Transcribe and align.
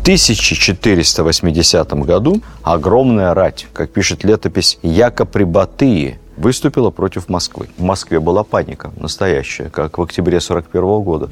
В 0.00 0.02
1480 0.02 1.92
году 1.92 2.40
огромная 2.62 3.34
рать, 3.34 3.66
как 3.74 3.90
пишет 3.90 4.24
летопись 4.24 4.78
Якоприбатые, 4.80 6.18
выступила 6.38 6.88
против 6.88 7.28
Москвы. 7.28 7.68
В 7.76 7.82
Москве 7.82 8.18
была 8.18 8.42
паника 8.42 8.92
настоящая, 8.96 9.68
как 9.68 9.98
в 9.98 10.02
октябре 10.02 10.40
41 10.40 11.02
года. 11.02 11.28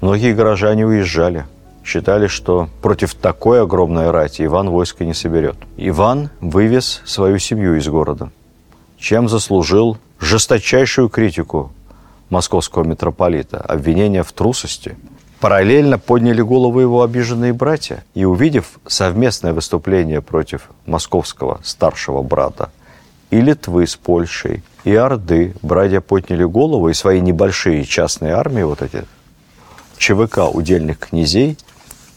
Многие 0.00 0.32
горожане 0.32 0.86
уезжали. 0.86 1.44
Считали, 1.84 2.28
что 2.28 2.70
против 2.80 3.14
такой 3.14 3.60
огромной 3.62 4.10
рати 4.10 4.46
Иван 4.46 4.70
войска 4.70 5.04
не 5.04 5.12
соберет. 5.12 5.56
Иван 5.76 6.30
вывез 6.40 7.02
свою 7.04 7.38
семью 7.38 7.76
из 7.76 7.86
города, 7.88 8.30
чем 8.98 9.28
заслужил 9.28 9.98
жесточайшую 10.18 11.10
критику 11.10 11.72
московского 12.30 12.84
митрополита, 12.84 13.58
обвинение 13.58 14.22
в 14.22 14.32
трусости. 14.32 14.96
Параллельно 15.40 15.98
подняли 15.98 16.40
голову 16.40 16.80
его 16.80 17.02
обиженные 17.02 17.52
братья 17.52 18.04
и, 18.14 18.24
увидев 18.24 18.78
совместное 18.86 19.52
выступление 19.52 20.22
против 20.22 20.70
московского 20.86 21.60
старшего 21.62 22.22
брата 22.22 22.70
и 23.30 23.40
Литвы 23.40 23.86
с 23.86 23.96
Польшей, 23.96 24.62
и 24.84 24.94
Орды, 24.94 25.54
братья 25.60 26.00
подняли 26.00 26.44
голову, 26.44 26.88
и 26.88 26.94
свои 26.94 27.20
небольшие 27.20 27.84
частные 27.84 28.32
армии, 28.32 28.62
вот 28.62 28.82
эти 28.82 29.04
ЧВК 29.98 30.54
удельных 30.54 30.98
князей, 30.98 31.58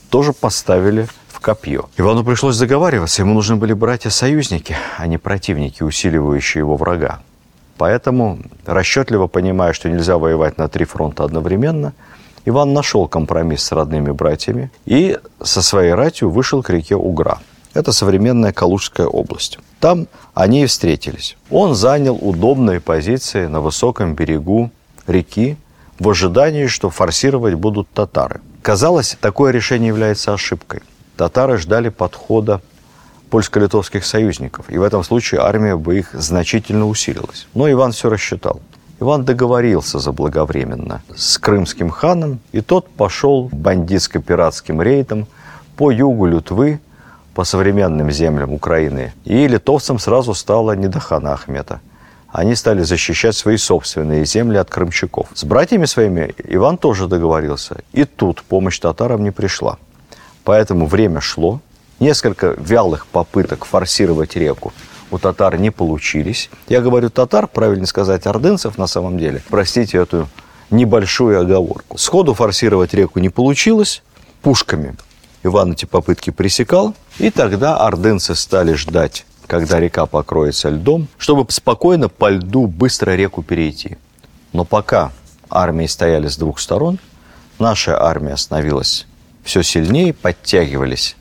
тоже 0.10 0.34
поставили 0.34 1.08
в 1.28 1.40
копье. 1.40 1.90
Ивану 1.98 2.24
пришлось 2.24 2.56
заговариваться, 2.56 3.22
ему 3.22 3.34
нужны 3.34 3.56
были 3.56 3.74
братья-союзники, 3.74 4.76
а 4.98 5.08
не 5.08 5.18
противники, 5.18 5.84
усиливающие 5.84 6.60
его 6.60 6.78
врага. 6.78 7.22
Поэтому, 7.78 8.40
расчетливо 8.66 9.28
понимая, 9.28 9.74
что 9.74 9.90
нельзя 9.90 10.18
воевать 10.18 10.58
на 10.58 10.68
три 10.68 10.86
фронта 10.86 11.24
одновременно, 11.24 11.94
Иван 12.46 12.74
нашел 12.74 13.08
компромисс 13.08 13.64
с 13.64 13.72
родными 13.72 14.12
братьями 14.12 14.72
и 14.86 15.18
со 15.42 15.62
своей 15.62 15.94
ратью 15.94 16.30
вышел 16.30 16.64
к 16.64 16.70
реке 16.70 16.96
Угра. 16.96 17.40
Это 17.74 17.92
современная 17.92 18.52
Калужская 18.52 19.08
область. 19.08 19.60
Там 19.80 20.08
они 20.34 20.64
и 20.64 20.66
встретились. 20.66 21.38
Он 21.50 21.76
занял 21.76 22.16
удобные 22.20 22.80
позиции 22.80 23.46
на 23.46 23.62
высоком 23.62 24.16
берегу 24.16 24.72
реки 25.08 25.58
в 26.00 26.10
ожидании, 26.10 26.68
что 26.68 26.90
форсировать 26.90 27.54
будут 27.54 27.88
татары. 27.90 28.42
Казалось, 28.62 29.18
такое 29.22 29.52
решение 29.52 29.88
является 29.90 30.34
ошибкой. 30.34 30.82
Татары 31.16 31.58
ждали 31.58 31.90
подхода 31.90 32.62
польско-литовских 33.30 34.04
союзников, 34.06 34.70
и 34.70 34.78
в 34.78 34.84
этом 34.84 35.04
случае 35.04 35.42
армия 35.42 35.76
бы 35.76 36.00
их 36.00 36.10
значительно 36.14 36.88
усилилась. 36.88 37.48
Но 37.54 37.70
Иван 37.70 37.92
все 37.92 38.10
рассчитал. 38.10 38.60
Иван 39.00 39.24
договорился 39.24 40.00
заблаговременно 40.00 41.02
с 41.16 41.38
крымским 41.38 41.90
ханом, 41.90 42.40
и 42.52 42.62
тот 42.62 42.90
пошел 42.90 43.50
бандитско-пиратским 43.52 44.82
рейдом 44.82 45.28
по 45.78 45.92
югу 45.92 46.26
Лютвы, 46.26 46.80
по 47.34 47.46
современным 47.46 48.12
землям 48.12 48.52
Украины. 48.52 49.14
И 49.24 49.48
литовцам 49.48 50.00
сразу 50.00 50.34
стало 50.34 50.74
не 50.74 50.88
до 50.88 51.00
хана 51.00 51.34
Ахмета. 51.34 51.80
Они 52.28 52.56
стали 52.56 52.84
защищать 52.84 53.36
свои 53.36 53.58
собственные 53.58 54.26
земли 54.26 54.58
от 54.58 54.70
крымчаков. 54.70 55.30
С 55.34 55.46
братьями 55.46 55.86
своими 55.86 56.36
Иван 56.44 56.78
тоже 56.78 57.08
договорился. 57.08 57.78
И 57.94 58.04
тут 58.04 58.44
помощь 58.44 58.80
татарам 58.80 59.24
не 59.24 59.32
пришла. 59.32 59.78
Поэтому 60.44 60.86
время 60.86 61.22
шло, 61.22 61.62
Несколько 62.00 62.56
вялых 62.58 63.08
попыток 63.08 63.66
форсировать 63.66 64.38
реку 64.38 64.72
у 65.12 65.18
татар 65.18 65.58
не 65.58 65.72
получились. 65.72 66.50
Я 66.68 66.82
говорю 66.82 67.10
татар, 67.10 67.48
правильно 67.48 67.86
сказать, 67.86 68.28
ордынцев 68.28 68.78
на 68.78 68.88
самом 68.88 69.18
деле. 69.18 69.42
Простите 69.50 69.98
эту 69.98 70.28
небольшую 70.70 71.42
оговорку. 71.42 71.98
Сходу 71.98 72.34
форсировать 72.34 72.94
реку 72.94 73.20
не 73.20 73.30
получилось. 73.30 74.04
Пушками 74.42 74.96
Иван 75.44 75.74
эти 75.74 75.86
попытки 75.86 76.30
пресекал. 76.30 76.94
И 77.18 77.30
тогда 77.32 77.78
ордынцы 77.78 78.36
стали 78.36 78.74
ждать, 78.74 79.26
когда 79.48 79.80
река 79.80 80.06
покроется 80.06 80.70
льдом, 80.70 81.08
чтобы 81.18 81.46
спокойно 81.52 82.10
по 82.10 82.30
льду 82.30 82.68
быстро 82.68 83.16
реку 83.16 83.42
перейти. 83.42 83.98
Но 84.54 84.66
пока 84.66 85.12
армии 85.50 85.88
стояли 85.88 86.28
с 86.28 86.38
двух 86.38 86.60
сторон, 86.60 87.00
наша 87.58 88.02
армия 88.02 88.38
становилась 88.38 89.08
все 89.44 89.64
сильнее, 89.64 90.14
подтягивались 90.14 91.16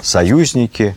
союзники, 0.00 0.96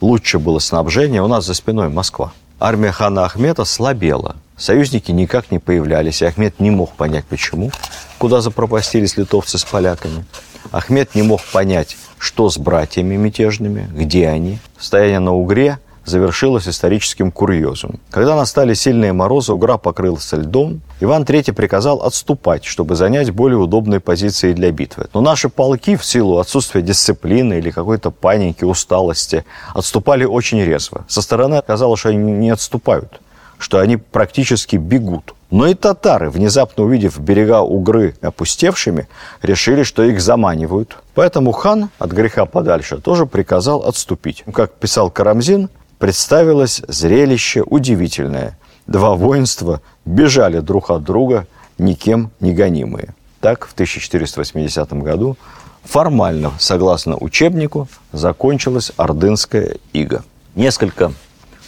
лучше 0.00 0.38
было 0.38 0.58
снабжение. 0.58 1.22
У 1.22 1.26
нас 1.28 1.44
за 1.44 1.54
спиной 1.54 1.88
Москва. 1.88 2.32
Армия 2.58 2.92
хана 2.92 3.24
Ахмета 3.24 3.64
слабела. 3.64 4.36
Союзники 4.56 5.10
никак 5.10 5.50
не 5.50 5.58
появлялись, 5.58 6.20
и 6.20 6.26
Ахмед 6.26 6.60
не 6.60 6.70
мог 6.70 6.92
понять, 6.92 7.24
почему. 7.24 7.70
Куда 8.18 8.40
запропастились 8.40 9.16
литовцы 9.16 9.56
с 9.56 9.64
поляками. 9.64 10.24
Ахмед 10.70 11.14
не 11.14 11.22
мог 11.22 11.40
понять, 11.52 11.96
что 12.18 12.50
с 12.50 12.58
братьями 12.58 13.16
мятежными, 13.16 13.88
где 13.94 14.28
они. 14.28 14.58
Стояние 14.78 15.20
на 15.20 15.32
Угре– 15.32 15.78
завершилось 16.04 16.68
историческим 16.68 17.30
курьезом. 17.30 18.00
Когда 18.10 18.36
настали 18.36 18.74
сильные 18.74 19.12
морозы, 19.12 19.52
Угра 19.52 19.78
покрылся 19.78 20.36
льдом, 20.36 20.80
Иван 21.00 21.22
III 21.22 21.52
приказал 21.52 22.02
отступать, 22.02 22.64
чтобы 22.64 22.94
занять 22.96 23.30
более 23.30 23.58
удобные 23.58 24.00
позиции 24.00 24.52
для 24.52 24.70
битвы. 24.72 25.06
Но 25.14 25.20
наши 25.20 25.48
полки 25.48 25.96
в 25.96 26.04
силу 26.04 26.38
отсутствия 26.38 26.82
дисциплины 26.82 27.58
или 27.58 27.70
какой-то 27.70 28.10
паники, 28.10 28.64
усталости 28.64 29.44
отступали 29.74 30.24
очень 30.24 30.62
резво. 30.62 31.04
Со 31.08 31.22
стороны 31.22 31.62
казалось, 31.66 32.00
что 32.00 32.10
они 32.10 32.32
не 32.32 32.50
отступают, 32.50 33.20
что 33.58 33.78
они 33.78 33.96
практически 33.96 34.76
бегут. 34.76 35.34
Но 35.50 35.66
и 35.66 35.74
татары, 35.74 36.30
внезапно 36.30 36.84
увидев 36.84 37.18
берега 37.18 37.60
Угры 37.60 38.14
опустевшими, 38.22 39.08
решили, 39.42 39.82
что 39.82 40.04
их 40.04 40.20
заманивают. 40.20 40.96
Поэтому 41.14 41.50
хан 41.50 41.90
от 41.98 42.12
греха 42.12 42.46
подальше 42.46 42.98
тоже 42.98 43.26
приказал 43.26 43.84
отступить. 43.84 44.44
Как 44.54 44.72
писал 44.74 45.10
Карамзин, 45.10 45.68
представилось 46.00 46.82
зрелище 46.88 47.62
удивительное. 47.62 48.58
Два 48.88 49.14
воинства 49.14 49.80
бежали 50.04 50.58
друг 50.58 50.90
от 50.90 51.04
друга, 51.04 51.46
никем 51.78 52.30
не 52.40 52.52
гонимые. 52.52 53.14
Так, 53.40 53.66
в 53.66 53.74
1480 53.74 54.92
году 54.94 55.36
формально, 55.84 56.52
согласно 56.58 57.16
учебнику, 57.16 57.86
закончилась 58.12 58.92
Ордынская 58.96 59.76
ига. 59.92 60.24
Несколько 60.54 61.12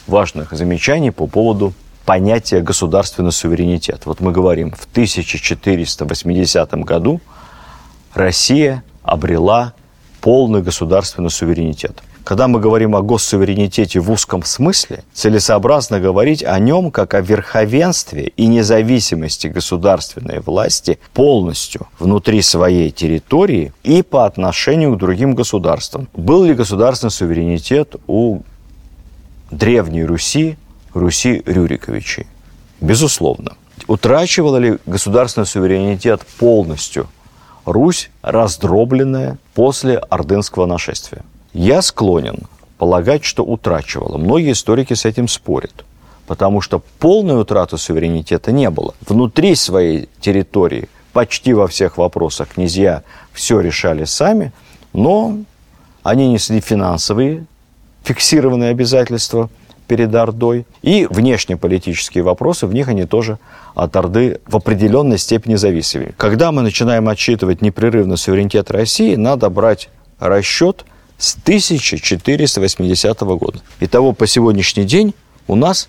важных 0.07 0.53
замечаний 0.53 1.11
по 1.11 1.27
поводу 1.27 1.75
понятия 2.07 2.63
государственный 2.63 3.33
суверенитет. 3.33 4.07
Вот 4.07 4.21
мы 4.21 4.33
говорим, 4.33 4.73
в 4.73 4.87
1480 4.91 6.75
году 6.85 7.21
Россия 8.15 8.83
обрела 9.03 9.75
полный 10.23 10.63
государственный 10.63 11.31
суверенитет– 11.31 12.03
когда 12.25 12.49
мы 12.49 12.61
говорим 12.61 12.95
о 12.95 13.03
госсуверенитете 13.03 14.01
в 14.01 14.11
узком 14.11 14.43
смысле, 14.45 15.05
целесообразно 15.13 16.01
говорить 16.01 16.45
о 16.45 16.59
нем 16.59 16.91
как 16.91 17.15
о 17.15 17.21
верховенстве 17.21 18.33
и 18.37 18.47
независимости 18.47 19.49
государственной 19.49 20.41
власти 20.41 20.99
полностью 21.15 21.89
внутри 21.99 22.43
своей 22.43 22.91
территории 22.91 23.73
и 23.83 24.03
по 24.03 24.27
отношению 24.27 24.95
к 24.95 24.99
другим 24.99 25.35
государствам. 25.35 26.09
Был 26.15 26.45
ли 26.45 26.55
государственный 26.55 27.11
суверенитет 27.11 27.97
у 28.07 28.41
Древней 29.51 30.05
Руси, 30.05 30.57
Руси 30.95 31.43
Рюриковичей? 31.45 32.27
Безусловно. 32.81 33.53
Утрачивала 33.89 34.59
ли 34.59 34.79
государственный 34.87 35.47
суверенитет 35.47 36.23
полностью 36.39 37.09
Русь, 37.65 38.11
раздробленная 38.23 39.39
после 39.55 39.99
ордынского 39.99 40.67
нашествия? 40.67 41.23
Я 41.53 41.83
склонен 41.83 42.41
полагать, 42.79 43.25
что 43.25 43.45
утрачивала. 43.45 44.19
Многие 44.19 44.53
историки 44.53 44.95
с 44.95 45.05
этим 45.05 45.29
спорят. 45.29 45.85
Потому 46.27 46.61
что 46.61 46.83
полной 46.99 47.41
утраты 47.41 47.77
суверенитета 47.79 48.53
не 48.53 48.71
было. 48.71 48.95
Внутри 49.07 49.55
своей 49.55 50.09
территории 50.21 50.89
почти 51.13 51.53
во 51.53 51.67
всех 51.67 51.99
вопросах 51.99 52.49
князья 52.55 53.03
все 53.33 53.61
решали 53.61 54.05
сами, 54.05 54.53
но 54.93 55.39
они 56.03 56.29
несли 56.33 56.61
финансовые 56.61 57.47
фиксированные 58.03 58.71
обязательства 58.71 59.51
перед 59.87 60.15
Ордой. 60.15 60.67
И 60.83 61.07
внешнеполитические 61.11 62.25
вопросы, 62.25 62.67
в 62.67 62.75
них 62.75 62.89
они 62.89 63.05
тоже 63.05 63.39
от 63.75 63.95
Орды 63.95 64.41
в 64.47 64.57
определенной 64.57 65.19
степени 65.19 65.57
зависели. 65.57 66.15
Когда 66.17 66.51
мы 66.53 66.63
начинаем 66.63 67.09
отсчитывать 67.09 67.63
непрерывный 67.63 68.17
суверенитет 68.17 68.71
России, 68.71 69.15
надо 69.17 69.51
брать 69.51 69.89
расчет 70.19 70.85
с 71.23 71.37
1480 71.37 73.21
года. 73.21 73.63
Итого 73.79 74.13
по 74.13 74.27
сегодняшний 74.27 74.83
день 74.85 75.15
у 75.47 75.55
нас 75.55 75.89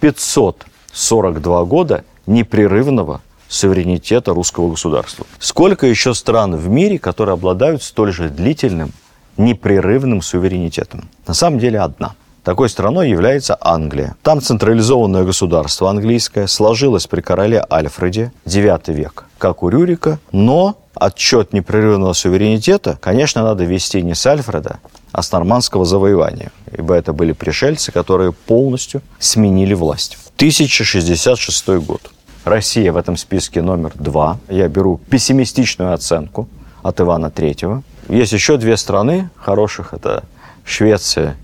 542 0.00 1.64
года 1.64 2.04
непрерывного 2.26 3.20
суверенитета 3.48 4.32
русского 4.32 4.70
государства. 4.70 5.26
Сколько 5.38 5.86
еще 5.86 6.14
стран 6.14 6.56
в 6.56 6.70
мире, 6.70 6.98
которые 6.98 7.34
обладают 7.34 7.82
столь 7.82 8.14
же 8.14 8.30
длительным, 8.30 8.92
непрерывным 9.36 10.22
суверенитетом? 10.22 11.10
На 11.26 11.34
самом 11.34 11.58
деле 11.58 11.78
одна. 11.78 12.14
Такой 12.44 12.68
страной 12.68 13.08
является 13.08 13.56
Англия. 13.60 14.16
Там 14.22 14.40
централизованное 14.40 15.22
государство 15.22 15.88
английское 15.88 16.48
сложилось 16.48 17.06
при 17.06 17.20
короле 17.20 17.64
Альфреде, 17.70 18.32
IX 18.46 18.92
век, 18.92 19.26
как 19.38 19.62
у 19.62 19.68
Рюрика, 19.68 20.18
но 20.32 20.76
отчет 20.94 21.52
непрерывного 21.52 22.14
суверенитета, 22.14 22.98
конечно, 23.00 23.44
надо 23.44 23.64
вести 23.64 24.02
не 24.02 24.14
с 24.14 24.26
Альфреда, 24.26 24.80
а 25.12 25.22
с 25.22 25.30
нормандского 25.30 25.84
завоевания, 25.84 26.50
ибо 26.76 26.94
это 26.94 27.12
были 27.12 27.30
пришельцы, 27.32 27.92
которые 27.92 28.32
полностью 28.32 29.02
сменили 29.20 29.74
власть. 29.74 30.18
1066 30.36 31.68
год. 31.86 32.10
Россия 32.44 32.92
в 32.92 32.96
этом 32.96 33.16
списке 33.16 33.62
номер 33.62 33.92
два. 33.94 34.38
Я 34.48 34.66
беру 34.66 35.00
пессимистичную 35.10 35.94
оценку 35.94 36.48
от 36.82 37.00
Ивана 37.00 37.30
Третьего. 37.30 37.84
Есть 38.08 38.32
еще 38.32 38.56
две 38.56 38.76
страны 38.76 39.30
хороших. 39.36 39.94
Это 39.94 40.24
Швеция 40.64 41.36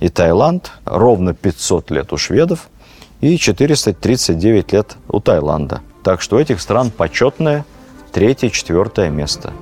и 0.00 0.08
Таиланд. 0.08 0.72
Ровно 0.84 1.34
500 1.34 1.90
лет 1.90 2.12
у 2.12 2.16
шведов 2.16 2.68
и 3.20 3.36
439 3.38 4.72
лет 4.72 4.96
у 5.08 5.20
Таиланда. 5.20 5.80
Так 6.02 6.20
что 6.20 6.36
у 6.36 6.38
этих 6.38 6.60
стран 6.60 6.90
почетное 6.90 7.64
третье-четвертое 8.12 9.10
место. 9.10 9.52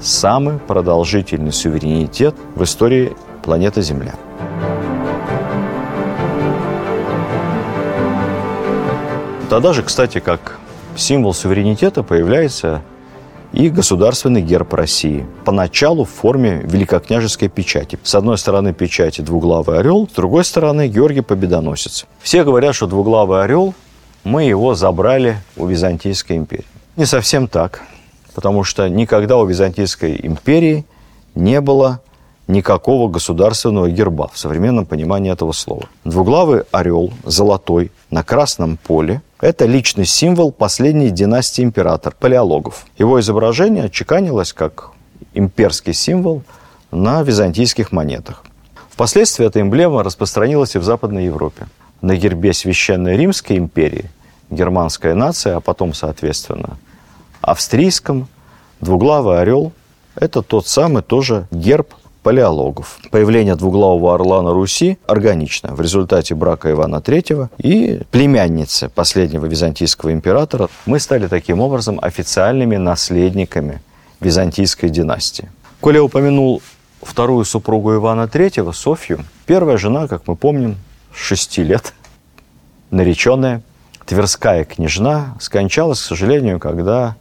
Самый 0.00 0.58
продолжительный 0.58 1.52
суверенитет 1.52 2.34
в 2.54 2.64
истории 2.64 3.12
планеты 3.42 3.82
Земля. 3.82 4.14
Тогда 9.50 9.72
же, 9.72 9.82
кстати, 9.82 10.20
как 10.20 10.58
символ 10.96 11.34
суверенитета 11.34 12.02
появляется 12.02 12.82
и 13.52 13.68
государственный 13.68 14.42
герб 14.42 14.72
России. 14.74 15.26
Поначалу 15.44 16.04
в 16.04 16.10
форме 16.10 16.60
великокняжеской 16.64 17.48
печати. 17.48 17.98
С 18.02 18.14
одной 18.14 18.38
стороны 18.38 18.72
печати 18.72 19.20
двуглавый 19.20 19.78
орел, 19.78 20.08
с 20.08 20.14
другой 20.14 20.44
стороны 20.44 20.88
Георгий 20.88 21.20
Победоносец. 21.22 22.06
Все 22.20 22.44
говорят, 22.44 22.74
что 22.74 22.86
двуглавый 22.86 23.42
орел, 23.42 23.74
мы 24.24 24.44
его 24.44 24.74
забрали 24.74 25.38
у 25.56 25.66
Византийской 25.66 26.36
империи. 26.36 26.66
Не 26.96 27.06
совсем 27.06 27.48
так, 27.48 27.82
потому 28.34 28.64
что 28.64 28.88
никогда 28.88 29.36
у 29.38 29.46
Византийской 29.46 30.20
империи 30.22 30.84
не 31.34 31.60
было 31.60 32.00
никакого 32.46 33.08
государственного 33.08 33.90
герба 33.90 34.28
в 34.32 34.38
современном 34.38 34.84
понимании 34.84 35.32
этого 35.32 35.52
слова. 35.52 35.84
Двуглавый 36.04 36.64
орел, 36.72 37.12
золотой, 37.24 37.90
на 38.10 38.22
красном 38.22 38.76
поле– 38.76 39.22
это 39.40 39.66
личный 39.66 40.04
символ 40.04 40.52
последней 40.52 41.10
династии 41.10 41.62
император 41.62 42.14
палеологов. 42.18 42.86
Его 42.98 43.20
изображение 43.20 43.84
отчеканилось 43.84 44.52
как 44.52 44.90
имперский 45.32 45.92
символ 45.92 46.42
на 46.90 47.22
византийских 47.22 47.92
монетах. 47.92 48.44
Впоследствии 48.90 49.46
эта 49.46 49.60
эмблема 49.60 50.02
распространилась 50.02 50.74
и 50.74 50.78
в 50.78 50.84
Западной 50.84 51.26
Европе. 51.26 51.66
На 52.02 52.16
гербе 52.16 52.52
Священной 52.52 53.16
Римской 53.16 53.56
империи 53.56 54.10
германская 54.50 55.14
нация, 55.14 55.56
а 55.56 55.60
потом, 55.60 55.94
соответственно, 55.94 56.78
австрийском, 57.40 58.28
двуглавый 58.80 59.40
орел– 59.40 59.72
это 60.16 60.42
тот 60.42 60.66
самый 60.66 61.02
тоже 61.02 61.46
герб 61.50 61.94
палеологов. 62.22 62.98
Появление 63.10 63.56
двуглавого 63.56 64.14
орла 64.14 64.42
на 64.42 64.52
Руси 64.52 64.98
органично 65.06 65.74
в 65.74 65.80
результате 65.80 66.34
брака 66.34 66.70
Ивана 66.70 66.96
III 66.96 67.48
и 67.58 68.02
племянницы 68.10 68.88
последнего 68.88 69.46
византийского 69.46 70.12
императора. 70.12 70.68
Мы 70.86 71.00
стали 71.00 71.26
таким 71.28 71.60
образом 71.60 71.98
официальными 72.02 72.76
наследниками 72.76 73.80
византийской 74.20 74.90
династии. 74.90 75.50
Коля 75.80 76.02
упомянул 76.02 76.62
вторую 77.02 77.44
супругу 77.44 77.94
Ивана 77.94 78.22
III, 78.22 78.72
Софью. 78.72 79.24
Первая 79.46 79.78
жена, 79.78 80.06
как 80.06 80.26
мы 80.26 80.36
помним, 80.36 80.76
шести 81.14 81.62
лет, 81.62 81.94
нареченная, 82.90 83.62
Тверская 84.06 84.64
княжна, 84.64 85.36
скончалась, 85.38 86.00
к 86.00 86.04
сожалению, 86.04 86.58
когда 86.58 87.14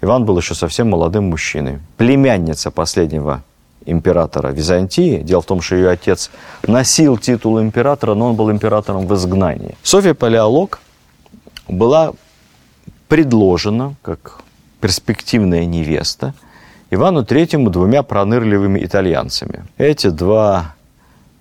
Иван 0.00 0.24
был 0.24 0.38
еще 0.38 0.54
совсем 0.54 0.88
молодым 0.88 1.24
мужчиной. 1.24 1.78
Племянница 1.98 2.70
последнего 2.70 3.42
императора 3.86 4.48
Византии. 4.48 5.18
Дело 5.18 5.42
в 5.42 5.46
том, 5.46 5.60
что 5.60 5.76
ее 5.76 5.90
отец 5.90 6.30
носил 6.66 7.18
титул 7.18 7.60
императора, 7.60 8.14
но 8.14 8.28
он 8.30 8.36
был 8.36 8.50
императором 8.50 9.06
в 9.06 9.14
изгнании. 9.14 9.76
Софья 9.82 10.14
Палеолог 10.14 10.80
была 11.68 12.12
предложена 13.08 13.94
как 14.02 14.40
перспективная 14.80 15.64
невеста 15.64 16.34
Ивану 16.90 17.24
Третьему 17.24 17.70
двумя 17.70 18.02
пронырливыми 18.02 18.84
итальянцами. 18.84 19.64
Эти 19.78 20.08
два 20.08 20.74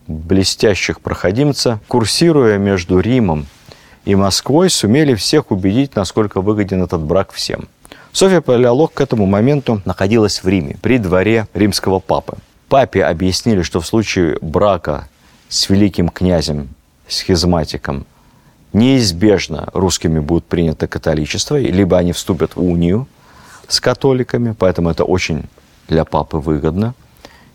блестящих 0.07 1.01
проходимца, 1.01 1.79
курсируя 1.87 2.57
между 2.57 2.99
Римом 2.99 3.47
и 4.05 4.15
Москвой, 4.15 4.69
сумели 4.69 5.15
всех 5.15 5.51
убедить, 5.51 5.95
насколько 5.95 6.41
выгоден 6.41 6.83
этот 6.83 7.01
брак 7.01 7.31
всем– 7.31 7.67
Софья 8.13 8.41
Палеолог 8.41 8.93
к 8.93 9.01
этому 9.01 9.25
моменту 9.25 9.81
находилась 9.85 10.43
в 10.43 10.47
Риме, 10.47 10.77
при 10.81 10.97
дворе 10.97 11.47
римского 11.53 11.99
папы. 11.99 12.37
Папе 12.67 13.05
объяснили, 13.05 13.61
что 13.61 13.79
в 13.79 13.87
случае 13.87 14.37
брака 14.41 15.07
с 15.47 15.69
великим 15.69 16.09
князем, 16.09 16.69
схизматиком, 17.07 18.05
неизбежно 18.73 19.69
русскими 19.73 20.19
будет 20.19 20.45
принято 20.45 20.87
католичество, 20.87 21.57
либо 21.57 21.97
они 21.97 22.11
вступят 22.11 22.55
в 22.55 22.63
унию 22.63 23.07
с 23.67 23.79
католиками, 23.79 24.55
поэтому 24.57 24.89
это 24.89 25.03
очень 25.05 25.45
для 25.87 26.03
папы 26.03 26.37
выгодно. 26.37 26.93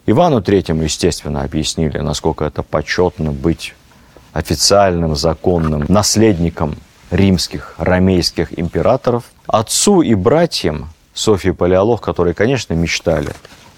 Ивану 0.07 0.43
Третьему, 0.43 0.83
естественно, 0.83 1.43
объяснили, 1.43 1.99
насколько 1.99 2.45
это 2.45 2.63
почетно 2.63 3.33
быть 3.33 3.75
официальным 4.33 5.17
законным 5.17 5.85
наследником 5.89 6.77
римских, 7.11 7.75
ромейских 7.79 8.59
императоров. 8.59 9.25
Отцу 9.47 10.03
и 10.03 10.15
братьям 10.15 10.91
Софии 11.15 11.51
Палеолог, 11.51 12.01
которые, 12.01 12.35
конечно, 12.35 12.75
мечтали 12.75 13.33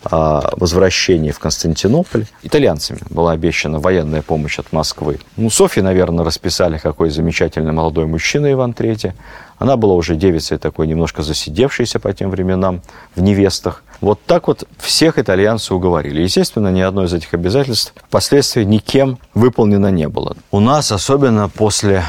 о 0.05 0.55
возвращении 0.57 1.31
в 1.31 1.39
Константинополь. 1.39 2.27
Итальянцами 2.43 3.01
была 3.11 3.33
обещана 3.33 3.79
военная 3.81 4.23
помощь 4.23 4.59
от 4.59 4.73
Москвы. 4.73 5.19
Ну, 5.37 5.51
Софье, 5.51 5.83
наверное, 5.83 6.25
расписали, 6.25 6.79
какой 6.79 7.11
замечательный 7.11 7.73
молодой 7.73 8.07
мужчина 8.07 8.51
Иван 8.53 8.73
III. 8.73 9.13
Она 9.59 9.77
была 9.77 9.95
уже 9.95 10.15
девицей 10.15 10.59
такой, 10.59 10.87
немножко 10.87 11.23
засидевшейся 11.23 11.99
по 11.99 12.13
тем 12.13 12.31
временам 12.31 12.81
в 13.17 13.23
невестах. 13.23 13.83
Вот 14.01 14.21
так 14.25 14.47
вот 14.47 14.65
всех 14.79 15.19
итальянцев 15.19 15.73
уговорили. 15.73 16.23
Естественно, 16.23 16.69
ни 16.69 16.81
одно 16.81 17.05
из 17.05 17.13
этих 17.13 17.35
обязательств 17.35 17.93
впоследствии 18.09 18.63
никем 18.63 19.19
выполнено 19.35 19.91
не 19.91 20.09
было. 20.09 20.37
У 20.53 20.61
нас, 20.61 20.93
особенно 20.93 21.49
после 21.49 22.05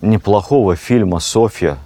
неплохого 0.00 0.76
фильма 0.76 1.18
«Софья», 1.18 1.78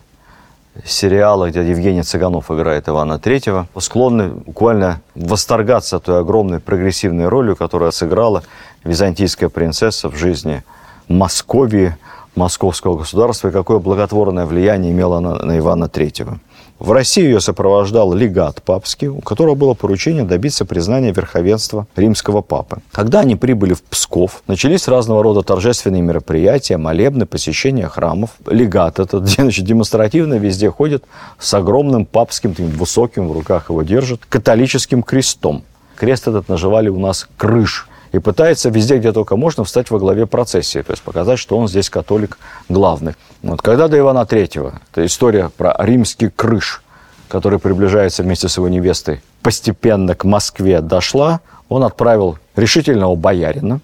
сериала, 0.84 1.50
где 1.50 1.68
Евгений 1.68 2.02
Цыганов 2.02 2.50
играет 2.50 2.88
Ивана 2.88 3.18
Третьего, 3.18 3.66
склонны 3.78 4.28
буквально 4.28 5.00
восторгаться 5.14 5.98
той 5.98 6.20
огромной 6.20 6.60
прогрессивной 6.60 7.28
ролью, 7.28 7.56
которую 7.56 7.92
сыграла 7.92 8.42
византийская 8.84 9.48
принцесса 9.48 10.08
в 10.08 10.16
жизни 10.16 10.62
Московии, 11.08 11.96
московского 12.34 12.98
государства, 12.98 13.48
и 13.48 13.52
какое 13.52 13.78
благотворное 13.78 14.46
влияние 14.46 14.92
имела 14.92 15.18
она 15.18 15.34
на 15.36 15.58
Ивана 15.58 15.88
Третьего. 15.88 16.38
В 16.82 16.90
России 16.90 17.22
ее 17.22 17.40
сопровождал 17.40 18.12
легат 18.12 18.60
папский, 18.60 19.06
у 19.06 19.20
которого 19.20 19.54
было 19.54 19.72
поручение 19.74 20.24
добиться 20.24 20.64
признания 20.64 21.12
верховенства 21.12 21.86
римского 21.94 22.42
папы. 22.42 22.78
Когда 22.90 23.20
они 23.20 23.36
прибыли 23.36 23.74
в 23.74 23.84
Псков, 23.84 24.42
начались 24.48 24.88
разного 24.88 25.22
рода 25.22 25.42
торжественные 25.42 26.02
мероприятия, 26.02 26.78
молебны, 26.78 27.24
посещения 27.24 27.86
храмов. 27.86 28.30
Легат 28.48 28.98
этот 28.98 29.28
значит, 29.28 29.64
демонстративно 29.64 30.34
везде 30.34 30.72
ходит 30.72 31.04
с 31.38 31.54
огромным 31.54 32.04
папским, 32.04 32.50
таким 32.50 32.70
высоким, 32.70 33.28
в 33.28 33.32
руках 33.32 33.70
его 33.70 33.82
держит, 33.82 34.22
католическим 34.28 35.04
крестом. 35.04 35.62
Крест 35.94 36.26
этот 36.26 36.48
наживали 36.48 36.88
у 36.88 36.98
нас 36.98 37.28
крыш 37.36 37.86
и 38.12 38.18
пытается 38.18 38.68
везде, 38.68 38.98
где 38.98 39.12
только 39.12 39.36
можно, 39.36 39.64
встать 39.64 39.90
во 39.90 39.98
главе 39.98 40.26
процессии, 40.26 40.82
то 40.82 40.92
есть 40.92 41.02
показать, 41.02 41.38
что 41.38 41.56
он 41.56 41.66
здесь 41.66 41.90
католик 41.90 42.38
главный. 42.68 43.14
Вот 43.42 43.62
когда 43.62 43.88
до 43.88 43.98
Ивана 43.98 44.26
Третьего, 44.26 44.80
это 44.90 45.04
история 45.04 45.48
про 45.48 45.74
римский 45.78 46.28
крыш, 46.28 46.82
который 47.28 47.58
приближается 47.58 48.22
вместе 48.22 48.48
с 48.48 48.56
его 48.58 48.68
невестой, 48.68 49.22
постепенно 49.40 50.14
к 50.14 50.24
Москве 50.24 50.80
дошла, 50.80 51.40
он 51.68 51.82
отправил 51.84 52.38
решительного 52.54 53.16
боярина, 53.16 53.80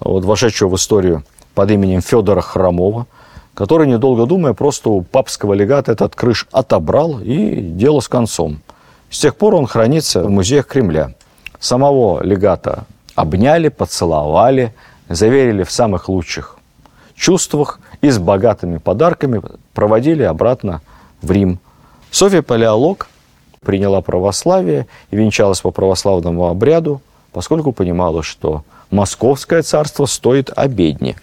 вот, 0.00 0.24
вошедшего 0.24 0.70
в 0.70 0.76
историю 0.76 1.22
под 1.54 1.70
именем 1.70 2.00
Федора 2.00 2.40
Хромова, 2.40 3.06
который, 3.52 3.86
недолго 3.86 4.24
думая, 4.24 4.54
просто 4.54 4.88
у 4.88 5.02
папского 5.02 5.52
легата 5.52 5.92
этот 5.92 6.14
крыш 6.14 6.48
отобрал 6.52 7.20
и 7.20 7.56
дело 7.56 8.00
с 8.00 8.08
концом. 8.08 8.62
С 9.10 9.18
тех 9.18 9.36
пор 9.36 9.54
он 9.54 9.66
хранится 9.66 10.22
в 10.22 10.30
музеях 10.30 10.66
Кремля. 10.66 11.12
Самого 11.60 12.22
легата 12.22 12.86
обняли, 13.14 13.68
поцеловали, 13.68 14.74
заверили 15.08 15.62
в 15.62 15.70
самых 15.70 16.08
лучших 16.08 16.58
чувствах 17.14 17.80
и 18.00 18.10
с 18.10 18.18
богатыми 18.18 18.78
подарками 18.78 19.42
проводили 19.74 20.22
обратно 20.22 20.80
в 21.20 21.30
Рим. 21.30 21.58
Софья 22.10 22.42
Палеолог 22.42 23.08
приняла 23.60 24.00
православие 24.00 24.86
и 25.10 25.16
венчалась 25.16 25.60
по 25.60 25.70
православному 25.70 26.48
обряду, 26.48 27.00
поскольку 27.32 27.72
понимала, 27.72 28.22
что 28.22 28.64
Московское 28.90 29.62
царство 29.62 30.04
стоит 30.04 30.50
обедни. 30.54 31.16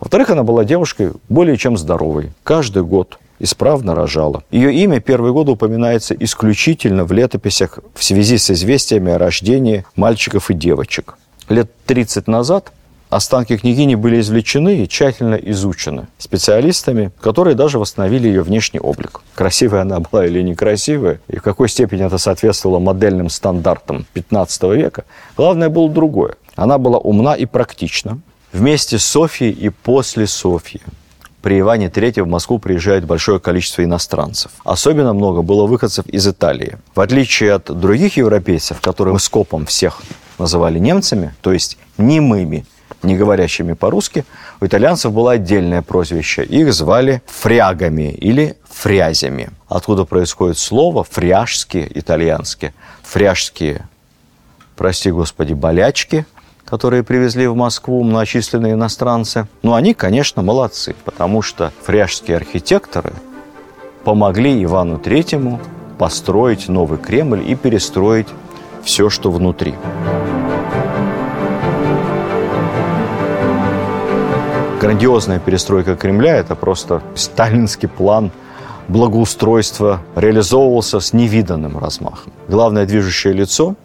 Во-вторых, 0.00 0.30
она 0.30 0.42
была 0.42 0.64
девушкой 0.64 1.12
более 1.28 1.56
чем 1.56 1.76
здоровой. 1.76 2.32
Каждый 2.42 2.82
год 2.82 3.18
исправно 3.38 3.94
рожала. 3.94 4.42
Ее 4.50 4.74
имя 4.74 5.00
первые 5.00 5.32
годы 5.32 5.52
упоминается 5.52 6.14
исключительно 6.14 7.04
в 7.04 7.12
летописях 7.12 7.78
в 7.94 8.02
связи 8.02 8.38
с 8.38 8.50
известиями 8.50 9.12
о 9.12 9.18
рождении 9.18 9.84
мальчиков 9.94 10.50
и 10.50 10.54
девочек. 10.54 11.16
Лет 11.48 11.70
30 11.86 12.26
назад 12.26 12.72
останки 13.10 13.56
княгини 13.56 13.96
были 13.96 14.20
извлечены 14.20 14.82
и 14.82 14.88
тщательно 14.88 15.34
изучены 15.34 16.06
специалистами, 16.18 17.12
которые 17.20 17.54
даже 17.54 17.78
восстановили 17.78 18.28
ее 18.28 18.42
внешний 18.42 18.80
облик. 18.80 19.20
Красивая 19.34 19.82
она 19.82 20.00
была 20.00 20.26
или 20.26 20.42
некрасивая, 20.42 21.20
и 21.28 21.36
в 21.36 21.42
какой 21.42 21.68
степени 21.68 22.04
это 22.04 22.18
соответствовало 22.18 22.78
модельным 22.78 23.28
стандартам 23.28 24.06
15 24.14 24.62
века, 24.74 25.04
главное 25.36 25.68
было 25.68 25.90
другое. 25.90 26.36
Она 26.56 26.78
была 26.78 26.98
умна 26.98 27.34
и 27.34 27.44
практична. 27.44 28.20
Вместе 28.52 28.98
с 28.98 29.04
Софией 29.04 29.52
и 29.52 29.68
после 29.68 30.26
Софьи 30.26 30.80
при 31.42 31.60
Иване 31.60 31.88
III 31.88 32.22
в 32.22 32.26
Москву 32.26 32.58
приезжает 32.58 33.04
большое 33.04 33.38
количество 33.38 33.84
иностранцев. 33.84 34.50
Особенно 34.64 35.12
много 35.12 35.42
было 35.42 35.66
выходцев 35.66 36.06
из 36.06 36.26
Италии. 36.26 36.78
В 36.94 37.00
отличие 37.00 37.52
от 37.52 37.64
других 37.64 38.16
европейцев, 38.16 38.80
которые 38.80 39.18
скопом 39.18 39.66
всех 39.66 40.00
называли 40.38 40.78
немцами, 40.78 41.34
то 41.40 41.52
есть 41.52 41.78
немыми, 41.98 42.64
не 43.02 43.16
говорящими 43.16 43.74
по-русски, 43.74 44.24
у 44.60 44.66
итальянцев 44.66 45.12
было 45.12 45.32
отдельное 45.32 45.82
прозвище. 45.82 46.44
Их 46.44 46.72
звали 46.72 47.22
фрягами 47.26 48.10
или 48.12 48.56
фрязями. 48.68 49.50
Откуда 49.68 50.04
происходит 50.04 50.58
слово 50.58 51.04
фряжские 51.04 51.90
итальянские. 51.98 52.74
Фряжские, 53.02 53.86
прости 54.76 55.10
господи, 55.10 55.52
болячки, 55.52 56.26
которые 56.64 57.02
привезли 57.02 57.46
в 57.46 57.54
Москву 57.54 58.02
многочисленные 58.02 58.74
иностранцы. 58.74 59.46
Но 59.62 59.74
они, 59.74 59.94
конечно, 59.94 60.42
молодцы, 60.42 60.94
потому 61.04 61.42
что 61.42 61.72
фряжские 61.82 62.36
архитекторы 62.36 63.12
помогли 64.04 64.62
Ивану 64.62 64.98
Третьему 64.98 65.60
построить 65.98 66.68
новый 66.68 66.98
Кремль 66.98 67.42
и 67.48 67.54
перестроить 67.54 68.28
все, 68.82 69.08
что 69.08 69.30
внутри. 69.30 69.74
Грандиозная 74.84 75.38
перестройка 75.38 75.96
Кремля– 75.96 76.36
это 76.36 76.54
просто 76.54 77.02
сталинский 77.14 77.88
план 77.88 78.30
благоустройства 78.88 80.02
реализовывался 80.14 81.00
с 81.00 81.14
невиданным 81.14 81.78
размахом. 81.78 82.34
Главное 82.48 82.84
движущее 82.84 83.32
лицо 83.32 83.76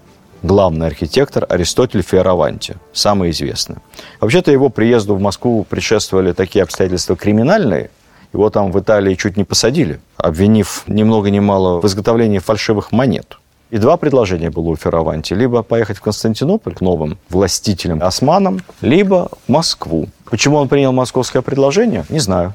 главный 0.43 0.87
архитектор 0.87 1.45
Аристотель 1.47 2.01
Фиораванти, 2.01 2.75
самый 2.91 3.29
известный. 3.29 3.77
Вообще-то 4.19 4.51
его 4.51 4.67
приезду 4.67 5.15
в 5.15 5.21
Москву 5.21 5.63
предшествовали 5.63 6.33
такие 6.33 6.63
обстоятельства 6.63 7.15
криминальные. 7.15 7.91
Его 8.33 8.49
там 8.49 8.69
в 8.69 8.77
Италии 8.77 9.15
чуть 9.15 9.37
не 9.37 9.45
посадили, 9.45 10.01
обвинив 10.17 10.83
ни 10.87 11.03
много 11.03 11.29
ни 11.29 11.39
мало 11.39 11.79
в 11.79 11.85
изготовлении 11.85 12.39
фальшивых 12.39 12.91
монет. 12.91 13.38
И 13.71 13.77
два 13.77 13.97
предложения 13.97 14.49
было 14.49 14.69
у 14.69 14.75
Ферраванти. 14.75 15.33
Либо 15.33 15.61
поехать 15.61 15.97
в 15.97 16.01
Константинополь 16.01 16.73
к 16.73 16.81
новым 16.81 17.17
властителям 17.29 18.01
османам, 18.01 18.61
либо 18.81 19.29
в 19.45 19.51
Москву. 19.51 20.07
Почему 20.25 20.57
он 20.57 20.67
принял 20.67 20.91
московское 20.91 21.41
предложение, 21.41 22.05
не 22.09 22.19
знаю. 22.19 22.53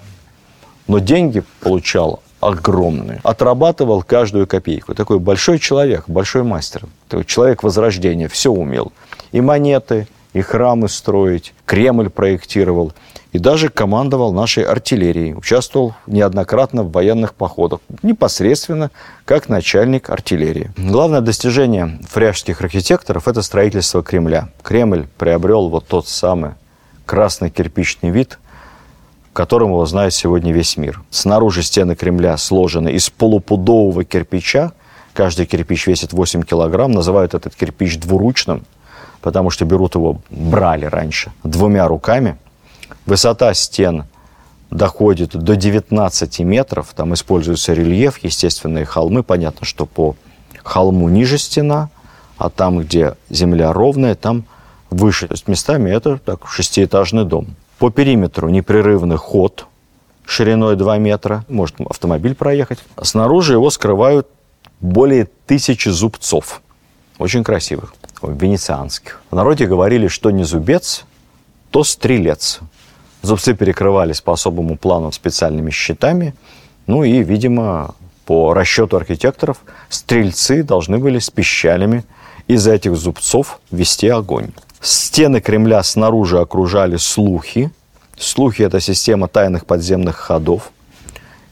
Но 0.88 0.98
деньги 0.98 1.42
получал 1.60 2.20
огромные. 2.40 3.20
Отрабатывал 3.22 4.02
каждую 4.02 4.46
копейку. 4.46 4.94
Такой 4.94 5.18
большой 5.18 5.58
человек, 5.58 6.04
большой 6.08 6.42
мастер. 6.42 6.82
Такой 7.08 7.24
человек 7.24 7.62
возрождения, 7.62 8.28
все 8.28 8.50
умел. 8.50 8.92
И 9.32 9.40
монеты, 9.40 10.08
и 10.32 10.40
храмы 10.42 10.88
строить, 10.88 11.54
Кремль 11.64 12.10
проектировал. 12.10 12.92
И 13.34 13.38
даже 13.40 13.68
командовал 13.68 14.32
нашей 14.32 14.62
артиллерией. 14.62 15.34
Участвовал 15.34 15.94
неоднократно 16.06 16.84
в 16.84 16.92
военных 16.92 17.34
походах. 17.34 17.80
Непосредственно 18.04 18.92
как 19.24 19.48
начальник 19.48 20.08
артиллерии. 20.08 20.70
Главное 20.76 21.20
достижение 21.20 21.98
фряжских 22.08 22.60
архитекторов– 22.60 23.26
это 23.28 23.42
строительство 23.42 24.04
Кремля. 24.04 24.50
Кремль 24.62 25.08
приобрел 25.18 25.68
вот 25.68 25.88
тот 25.88 26.06
самый 26.06 26.52
красный 27.06 27.50
кирпичный 27.50 28.10
вид, 28.10 28.38
которым 29.32 29.70
его 29.70 29.84
знает 29.84 30.14
сегодня 30.14 30.52
весь 30.52 30.76
мир. 30.76 31.02
Снаружи 31.10 31.64
стены 31.64 31.96
Кремля 31.96 32.36
сложены 32.36 32.90
из 32.90 33.10
полупудового 33.10 34.04
кирпича. 34.04 34.70
Каждый 35.12 35.46
кирпич 35.46 35.88
весит 35.88 36.12
8 36.12 36.42
килограмм. 36.44 36.92
Называют 36.92 37.34
этот 37.34 37.56
кирпич 37.56 37.98
двуручным, 37.98 38.62
потому 39.22 39.50
что 39.50 39.64
берут 39.64 39.96
его, 39.96 40.20
брали 40.30 40.84
раньше, 40.84 41.32
двумя 41.42 41.88
руками– 41.88 42.38
Высота 43.06 43.54
стен 43.54 44.04
доходит 44.70 45.36
до 45.36 45.56
19 45.56 46.40
метров. 46.40 46.88
Там 46.94 47.14
используется 47.14 47.72
рельеф, 47.72 48.18
естественные 48.18 48.84
холмы. 48.84 49.22
Понятно, 49.22 49.66
что 49.66 49.86
по 49.86 50.16
холму 50.62 51.08
ниже 51.08 51.38
стена, 51.38 51.90
а 52.38 52.50
там, 52.50 52.78
где 52.80 53.16
земля 53.30 53.72
ровная, 53.72 54.14
там 54.14 54.44
выше. 54.90 55.28
То 55.28 55.34
есть 55.34 55.48
местами 55.48 55.90
это 55.90 56.18
так, 56.18 56.46
шестиэтажный 56.48 57.24
дом. 57.24 57.54
По 57.78 57.90
периметру 57.90 58.48
непрерывный 58.48 59.16
ход 59.16 59.66
шириной 60.26 60.76
2 60.76 60.98
метра. 60.98 61.44
Может 61.48 61.80
автомобиль 61.80 62.34
проехать. 62.34 62.78
Снаружи 63.02 63.52
его 63.52 63.70
скрывают 63.70 64.28
более 64.80 65.28
тысячи 65.46 65.88
зубцов. 65.88 66.62
Очень 67.18 67.44
красивых, 67.44 67.94
венецианских. 68.22 69.22
В 69.30 69.36
народе 69.36 69.66
говорили, 69.66 70.08
что 70.08 70.30
не 70.30 70.44
зубец, 70.44 71.04
то 71.70 71.84
стрелец. 71.84 72.60
Зубцы 73.24 73.54
перекрывались 73.54 74.20
по 74.20 74.34
особому 74.34 74.76
плану 74.76 75.10
специальными 75.10 75.70
щитами. 75.70 76.34
Ну 76.86 77.04
и, 77.04 77.22
видимо, 77.22 77.94
по 78.26 78.52
расчету 78.52 78.98
архитекторов, 78.98 79.62
стрельцы 79.88 80.62
должны 80.62 80.98
были 80.98 81.18
с 81.18 81.30
пищалями 81.30 82.04
из 82.48 82.66
этих 82.66 82.96
зубцов 82.96 83.60
вести 83.70 84.08
огонь. 84.08 84.50
Стены 84.82 85.40
Кремля 85.40 85.82
снаружи 85.82 86.38
окружали 86.38 86.98
слухи. 86.98 87.70
Слухи– 88.18 88.60
это 88.64 88.78
система 88.78 89.26
тайных 89.26 89.64
подземных 89.64 90.16
ходов. 90.16 90.70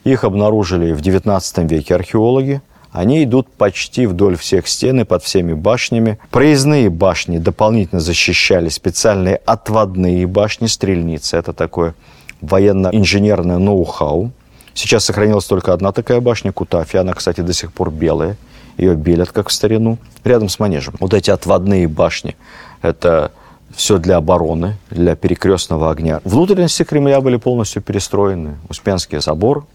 Их 0.03 0.23
обнаружили 0.25 0.93
в 0.93 1.01
XIX 1.01 1.67
веке 1.67 1.95
археологи– 1.95 2.61
они 2.93 3.23
идут 3.23 3.51
почти 3.51 4.05
вдоль 4.05 4.37
всех 4.37 4.67
стен 4.67 5.01
и 5.01 5.03
под 5.03 5.23
всеми 5.23 5.53
башнями. 5.53 6.19
Проездные 6.29 6.91
башни 6.91 7.39
дополнительно 7.39 7.99
защищали 7.99 8.69
специальные 8.69 9.37
отводные 9.37 10.27
башни, 10.27 10.67
стрельницы. 10.67 11.35
Это 11.37 11.53
такое 11.53 11.95
военно-инженерное 12.41 13.57
ноу-хау. 13.57 14.31
Сейчас 14.75 15.05
сохранилась 15.05 15.45
только 15.45 15.73
одна 15.73 15.91
такая 15.91 16.21
башня, 16.21 16.51
Кутафи. 16.51 16.97
Она, 16.97 17.13
кстати, 17.13 17.41
до 17.41 17.51
сих 17.51 17.73
пор 17.73 17.89
белая. 17.89 18.37
Ее 18.77 18.95
белят, 18.95 19.31
как 19.31 19.49
в 19.49 19.51
старину, 19.51 19.97
рядом 20.23 20.49
с 20.49 20.59
манежем. 20.59 20.93
Вот 20.99 21.15
эти 21.15 21.31
отводные 21.31 21.87
башни– 21.87 22.35
это 22.83 23.31
все 23.75 23.97
для 23.97 24.17
обороны, 24.17 24.77
для 24.91 25.15
перекрестного 25.15 25.89
огня. 25.89 26.21
Внутренности 26.23 26.83
Кремля 26.83 27.21
были 27.21 27.37
полностью 27.37 27.81
перестроены. 27.81 28.57
Успенский 28.69 29.19
собор 29.19 29.65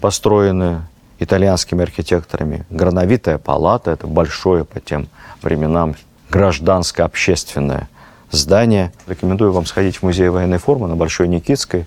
построены, 0.00 0.82
итальянскими 1.18 1.82
архитекторами. 1.82 2.64
Грановитая 2.70 3.38
палата– 3.38 3.90
это 3.92 4.06
большое 4.06 4.64
по 4.64 4.80
тем 4.80 5.08
временам 5.42 5.96
гражданско-общественное 6.30 7.88
здание. 8.30 8.92
Рекомендую 9.06 9.52
вам 9.52 9.66
сходить 9.66 9.96
в 9.96 10.02
музей 10.02 10.28
военной 10.28 10.58
формы 10.58 10.88
на 10.88 10.96
Большой 10.96 11.28
Никитской 11.28 11.86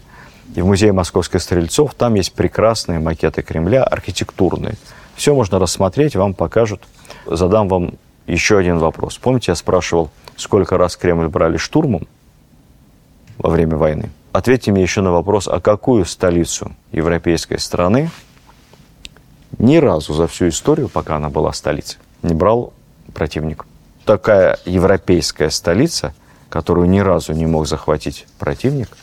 и 0.55 0.61
в 0.61 0.65
музей 0.65 0.91
московских 0.91 1.41
стрельцов. 1.41 1.93
Там 1.93 2.15
есть 2.15 2.33
прекрасные 2.33 3.00
макеты 3.00 3.41
Кремля, 3.41 3.83
архитектурные. 3.83 4.75
Все 5.15 5.33
можно 5.33 5.59
рассмотреть, 5.59 6.15
вам 6.15 6.33
покажут. 6.33 6.81
Задам 7.25 7.67
вам 7.67 7.93
еще 8.27 8.57
один 8.57 8.79
вопрос. 8.79 9.17
Помните, 9.17 9.51
я 9.51 9.55
спрашивал, 9.55 10.09
сколько 10.35 10.77
раз 10.77 10.95
Кремль 10.95 11.27
брали 11.27 11.57
штурмом 11.57 12.07
во 13.38 13.50
время 13.50 13.77
войны? 13.77 14.09
Ответьте 14.31 14.71
мне 14.71 14.81
еще 14.81 15.01
на 15.01 15.11
вопрос, 15.11 15.47
а 15.47 15.59
какую 15.59 16.05
столицу 16.05 16.71
европейской 16.91 17.57
страны 17.57 18.09
ни 19.58 19.77
разу 19.77 20.13
за 20.13 20.27
всю 20.27 20.50
историю, 20.50 20.89
пока 20.89 21.17
она 21.17 21.29
была 21.29 21.53
столицей, 21.53 22.00
не 22.24 22.34
брал 22.34 22.74
противник. 23.13 23.65
Такая 24.05 24.58
европейская 24.65 25.50
столица, 25.50 26.13
которую 26.50 26.89
ни 26.89 27.00
разу 27.00 27.34
не 27.34 27.46
мог 27.46 27.67
захватить 27.67 28.25
противник, 28.39 28.98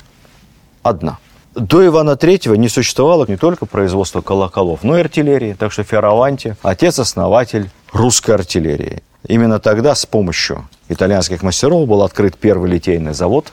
одна. 0.83 1.19
До 1.55 1.85
Ивана 1.85 2.11
III 2.11 2.57
не 2.57 2.69
существовало 2.69 3.25
не 3.27 3.37
только 3.37 3.67
производство 3.67 4.21
колоколов, 4.21 4.85
но 4.85 4.97
и 4.97 5.01
артиллерии. 5.01 5.57
Так 5.59 5.73
что 5.73 5.83
Фиораванти– 5.83 6.57
отец-основатель 6.63 7.71
русской 7.93 8.33
артиллерии. 8.33 9.03
Именно 9.27 9.59
тогда 9.59 9.95
с 9.95 10.07
помощью 10.07 10.69
итальянских 10.89 11.43
мастеров 11.43 11.89
был 11.89 12.03
открыт 12.03 12.37
первый 12.37 12.71
литейный 12.71 13.13
завод. 13.13 13.53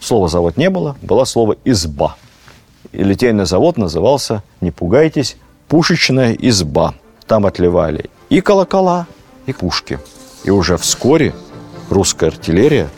Слова 0.00 0.28
«завод» 0.28 0.56
не 0.56 0.68
было, 0.68 0.96
было 1.00 1.24
слово 1.24 1.56
«изба». 1.64 2.16
И 2.92 3.02
литейный 3.02 3.46
завод 3.46 3.78
назывался, 3.78 4.42
не 4.60 4.70
пугайтесь, 4.70 5.36
пушечная 5.68 6.32
изба. 6.34 6.94
Там 7.26 7.46
отливали 7.46 8.10
и 8.28 8.40
колокола, 8.40 9.06
и 9.46 9.52
пушки. 9.52 9.98
И 10.44 10.50
уже 10.50 10.76
вскоре 10.76 11.34
русская 11.90 12.26
артиллерия 12.26 12.88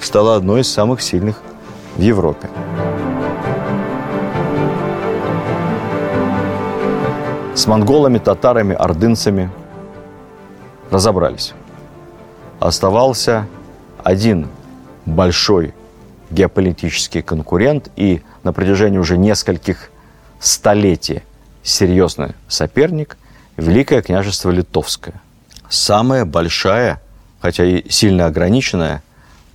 стала 0.00 0.36
одной 0.36 0.60
из 0.62 0.72
самых 0.72 1.02
сильных 1.02 1.40
в 1.96 2.00
Европе. 2.00 2.48
С 7.54 7.66
монголами, 7.66 8.18
татарами, 8.18 8.74
ордынцами 8.74 9.50
разобрались. 10.90 11.52
Оставался 12.58 13.46
один 14.02 14.48
большой 15.04 15.74
геополитический 16.30 17.22
конкурент 17.22 17.90
и 17.96 18.22
на 18.42 18.52
протяжении 18.52 18.98
уже 18.98 19.18
нескольких 19.18 19.90
столетий 20.38 21.22
серьезный 21.62 22.34
соперник– 22.48 23.16
Великое 23.60 24.00
княжество 24.00 24.48
Литовское. 24.50 25.20
Самая 25.68 26.24
большая, 26.24 27.02
хотя 27.42 27.64
и 27.64 27.88
сильно 27.90 28.24
ограниченная, 28.24 29.02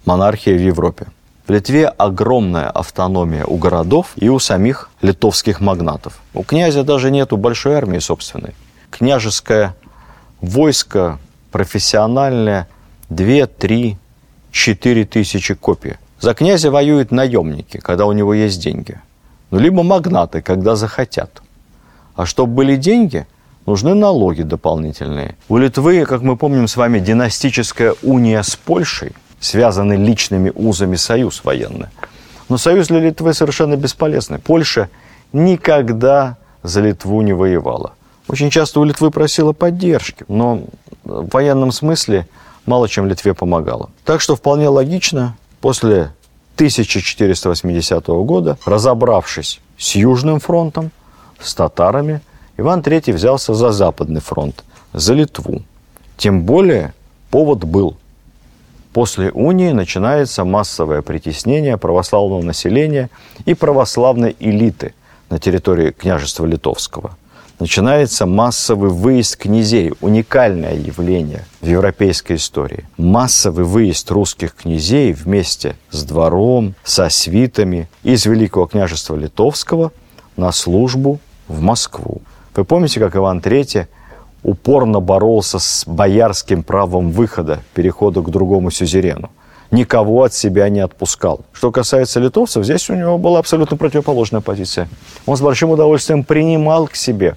монархия 0.05 0.55
в 0.55 0.61
Европе. 0.61 1.07
В 1.47 1.51
Литве 1.51 1.87
огромная 1.87 2.69
автономия 2.69 3.45
у 3.45 3.57
городов 3.57 4.11
и 4.15 4.29
у 4.29 4.37
самих 4.37 4.91
литовских 5.01 5.59
магнатов. 5.59 6.19
У 6.35 6.43
князя 6.43 6.83
даже 6.83 7.09
нету 7.09 7.37
большой 7.37 7.73
армии 7.73 7.97
собственной. 7.97 8.53
Княжеское 8.91 9.75
войско 10.39 11.17
профессиональное 11.51 12.67
2, 13.09 13.47
3, 13.47 13.97
4 14.51 15.05
тысячи 15.05 15.55
копий. 15.55 15.95
За 16.19 16.35
князя 16.35 16.69
воюют 16.69 17.11
наемники, 17.11 17.77
когда 17.77 18.05
у 18.05 18.11
него 18.11 18.35
есть 18.35 18.61
деньги. 18.61 18.99
Ну, 19.49 19.57
либо 19.57 19.81
магнаты, 19.81 20.43
когда 20.43 20.75
захотят. 20.75 21.41
А 22.15 22.25
чтобы 22.25 22.53
были 22.53 22.75
деньги, 22.75 23.27
нужны 23.65 23.93
налоги 23.93 24.43
дополнительные. 24.43 25.35
У 25.49 25.57
Литвы, 25.57 26.05
как 26.05 26.21
мы 26.21 26.37
помним 26.37 26.67
с 26.67 26.77
вами, 26.77 26.99
династическая 26.99 27.95
уния 28.03 28.41
с 28.41 28.55
Польшей, 28.55 29.13
связанный 29.39 29.97
личными 29.97 30.51
узами 30.55 30.95
союз 30.95 31.43
военный. 31.43 31.87
Но 32.47 32.57
союз 32.57 32.87
для 32.87 32.99
Литвы 32.99 33.33
совершенно 33.33 33.75
бесполезный. 33.75 34.39
Польша 34.39 34.89
никогда 35.33 36.37
за 36.63 36.81
Литву 36.81 37.21
не 37.21 37.33
воевала. 37.33 37.93
Очень 38.27 38.49
часто 38.49 38.79
у 38.79 38.83
Литвы 38.83 39.11
просила 39.11 39.51
поддержки, 39.53 40.25
но 40.27 40.63
в 41.03 41.29
военном 41.29 41.71
смысле 41.71 42.27
мало 42.65 42.87
чем 42.89 43.07
Литве 43.07 43.33
помогала. 43.33 43.89
Так 44.03 44.21
что 44.21 44.35
вполне 44.35 44.69
логично, 44.69 45.35
после 45.61 46.11
1480 46.55 48.07
года, 48.07 48.57
разобравшись 48.65 49.59
с 49.77 49.95
Южным 49.95 50.39
фронтом, 50.39 50.91
с 51.39 51.53
татарами, 51.53 52.21
Иван 52.57 52.81
III 52.81 53.13
взялся 53.13 53.53
за 53.53 53.71
Западный 53.71 54.21
фронт, 54.21 54.63
за 54.93 55.13
Литву. 55.13 55.61
Тем 56.17 56.43
более 56.43 56.93
повод 57.29 57.63
был. 57.63 57.97
После 58.93 59.29
унии 59.31 59.71
начинается 59.71 60.45
массовое 60.45 61.01
притеснение 61.01 61.77
православного 61.77 62.41
населения 62.41 63.09
и 63.45 63.53
православной 63.53 64.37
элиты 64.39 64.93
на 65.29 65.37
территории 65.37 65.91
княжества 65.91 66.45
Литовского. 66.45 67.17
Начинается 67.59 68.25
массовый 68.25 68.89
выезд 68.89 69.37
князей, 69.37 69.93
уникальное 70.01 70.75
явление 70.75 71.45
в 71.61 71.67
европейской 71.67 72.35
истории. 72.35 72.85
Массовый 72.97 73.63
выезд 73.65 74.11
русских 74.11 74.55
князей 74.55 75.13
вместе 75.13 75.75
с 75.89 76.03
двором, 76.03 76.75
со 76.83 77.09
свитами 77.09 77.87
из 78.03 78.25
Великого 78.25 78.65
княжества 78.65 79.15
Литовского 79.15 79.91
на 80.35 80.51
службу 80.51 81.19
в 81.47 81.61
Москву. 81.61 82.21
Вы 82.55 82.65
помните, 82.65 82.99
как 82.99 83.15
Иван 83.15 83.39
III 83.39 83.87
упорно 84.43 84.99
боролся 84.99 85.59
с 85.59 85.83
боярским 85.85 86.63
правом 86.63 87.11
выхода, 87.11 87.61
перехода 87.73 88.21
к 88.21 88.29
другому 88.29 88.71
сюзерену? 88.71 89.29
Никого 89.71 90.23
от 90.23 90.33
себя 90.33 90.69
не 90.69 90.79
отпускал. 90.79 91.41
Что 91.51 91.71
касается 91.71 92.19
литовцев, 92.19 92.63
здесь 92.63 92.89
у 92.89 92.95
него 92.95 93.17
была 93.17 93.39
абсолютно 93.39 93.77
противоположная 93.77 94.41
позиция. 94.41 94.87
Он 95.25 95.35
с 95.35 95.41
большим 95.41 95.71
удовольствием 95.71 96.23
принимал 96.23 96.87
к 96.87 96.95
себе 96.95 97.35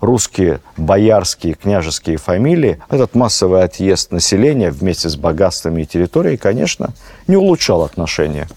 русские 0.00 0.60
боярские, 0.76 1.54
княжеские 1.54 2.16
фамилии, 2.16 2.80
этот 2.88 3.14
массовый 3.14 3.62
отъезд 3.62 4.10
населения 4.12 4.70
вместе 4.70 5.08
с 5.08 5.16
богатствами 5.16 5.82
и 5.82 5.86
территорией, 5.86 6.36
конечно, 6.36 6.90
не 7.26 7.36
улучшал 7.36 7.82
отношения 7.82 8.48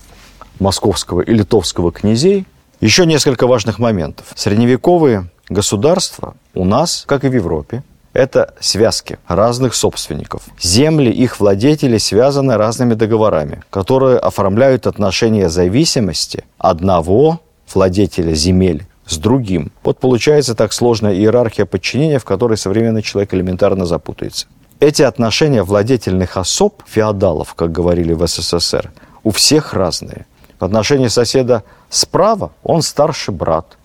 московского 0.60 1.22
и 1.22 1.34
литовского 1.34 1.92
князей. 1.92 2.46
Еще 2.80 3.06
несколько 3.06 3.48
важных 3.48 3.80
моментов. 3.80 4.28
Средневековые 4.36 5.30
Государство 5.50 6.36
у 6.54 6.64
нас, 6.64 7.04
как 7.06 7.26
и 7.26 7.28
в 7.28 7.34
Европе, 7.34 7.84
это 8.14 8.54
связки 8.60 9.20
разных 9.28 9.76
собственников. 9.76 10.44
Земли 10.60 11.12
их 11.12 11.40
владетелей 11.40 12.00
связаны 12.00 12.56
разными 12.56 12.94
договорами, 12.94 13.64
которые 13.70 14.20
оформляют 14.20 14.88
отношения 14.88 15.50
зависимости 15.50 16.44
одного 16.58 17.42
владетеля 17.74 18.34
земель 18.34 18.86
с 19.06 19.18
другим. 19.18 19.72
Вот 19.84 20.00
получается 20.00 20.56
так 20.56 20.72
сложная 20.72 21.14
иерархия 21.14 21.66
подчинения, 21.66 22.20
в 22.20 22.26
которой 22.26 22.58
современный 22.58 23.02
человек 23.02 23.34
элементарно 23.34 23.86
запутается. 23.86 24.48
Эти 24.80 25.02
отношения 25.02 25.64
владетельных 25.64 26.38
особ, 26.38 26.84
феодалов, 26.86 27.54
как 27.56 27.72
говорили 27.72 28.14
в 28.14 28.26
СССР, 28.26 28.92
у 29.24 29.32
всех 29.32 29.74
разные. 29.74 30.26
В 30.64 30.66
отношении 30.66 31.10
соседа 31.10 31.64
справа 31.90 32.52
он 32.64 32.82
старший 32.82 33.34
брат– 33.34 33.78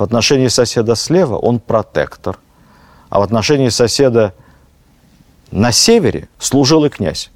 в 0.00 0.02
отношении 0.02 0.48
соседа 0.48 0.94
слева 0.94 1.36
он 1.36 1.60
протектор, 1.60 2.38
а 3.10 3.20
в 3.20 3.22
отношении 3.22 3.68
соседа 3.68 4.32
на 5.50 5.72
севере 5.72 6.28
служил 6.38 6.86
и 6.86 6.88
князь. 6.88 7.30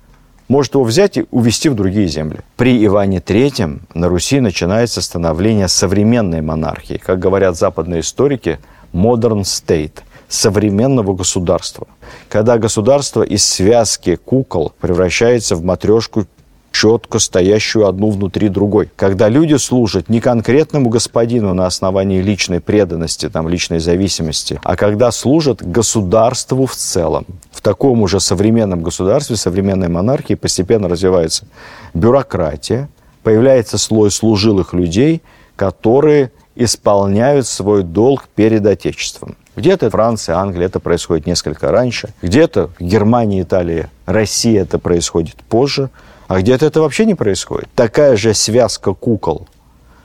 Может 0.49 0.75
его 0.75 0.85
взять 0.85 1.19
и 1.19 1.27
увезти 1.31 1.69
в 1.69 1.75
другие 1.75 2.09
земли. 2.09 2.41
При 2.57 2.83
Иване 2.85 3.19
III 3.19 3.81
на 3.93 4.09
Руси 4.09 4.41
начинается 4.41 5.03
становление 5.03 5.69
современной 5.69 6.41
монархии. 6.41 6.97
Как 6.97 7.19
говорят 7.19 7.57
западные 7.57 8.01
историки, 8.01 8.59
modern 8.93 9.43
state– 9.43 10.01
современного 10.29 11.15
государства. 11.15 11.87
Когда 12.29 12.59
государство 12.59 13.23
из 13.23 13.45
связки 13.45 14.17
кукол 14.17 14.73
превращается 14.81 15.57
в 15.57 15.63
матрешку 15.63 16.27
четко 16.75 17.21
стоящую 17.21 17.87
одну 17.87 18.11
внутри 18.11 18.49
другой. 18.49 18.91
Когда 18.97 19.29
люди 19.29 19.55
служат 19.55 20.09
не 20.09 20.21
конкретному 20.21 20.91
господину 20.91 21.55
на 21.55 21.67
основании 21.67 22.21
личной 22.21 22.61
преданности, 22.61 23.29
там, 23.29 23.49
личной 23.49 23.79
зависимости, 23.79 24.61
а 24.65 24.75
когда 24.75 25.13
служат 25.13 25.63
государству 25.63 26.67
в 26.67 26.75
целом. 26.75 27.27
В 27.53 27.61
таком 27.61 28.03
уже 28.03 28.19
современном 28.19 28.83
государстве, 28.83 29.37
современной 29.37 29.89
монархии 29.89 30.35
постепенно 30.35 30.89
развивается 30.89 31.47
бюрократия, 31.95 32.89
появляется 33.23 33.79
слой 33.79 34.11
служилых 34.11 34.75
людей, 34.75 35.23
которые 35.55 36.33
исполняют 36.57 37.47
свой 37.47 37.85
долг 37.85 38.25
перед 38.35 38.67
Отечеством. 38.67 39.37
Где-то 39.55 39.89
Франция, 39.91 40.37
Англия 40.37 40.67
это 40.67 40.81
происходит 40.81 41.27
несколько 41.27 41.71
раньше, 41.71 42.09
где-то 42.21 42.71
Германия, 42.81 43.43
Италия, 43.43 43.91
Россия 44.07 44.63
это 44.63 44.81
происходит 44.81 45.37
позже– 45.49 45.91
а 46.29 46.41
где-то 46.41 46.67
это 46.67 46.81
вообще 46.81 47.05
не 47.05 47.15
происходит. 47.15 47.69
Такая 47.75 48.17
же 48.17 48.35
связка 48.35 48.95
кукол. 48.95 49.47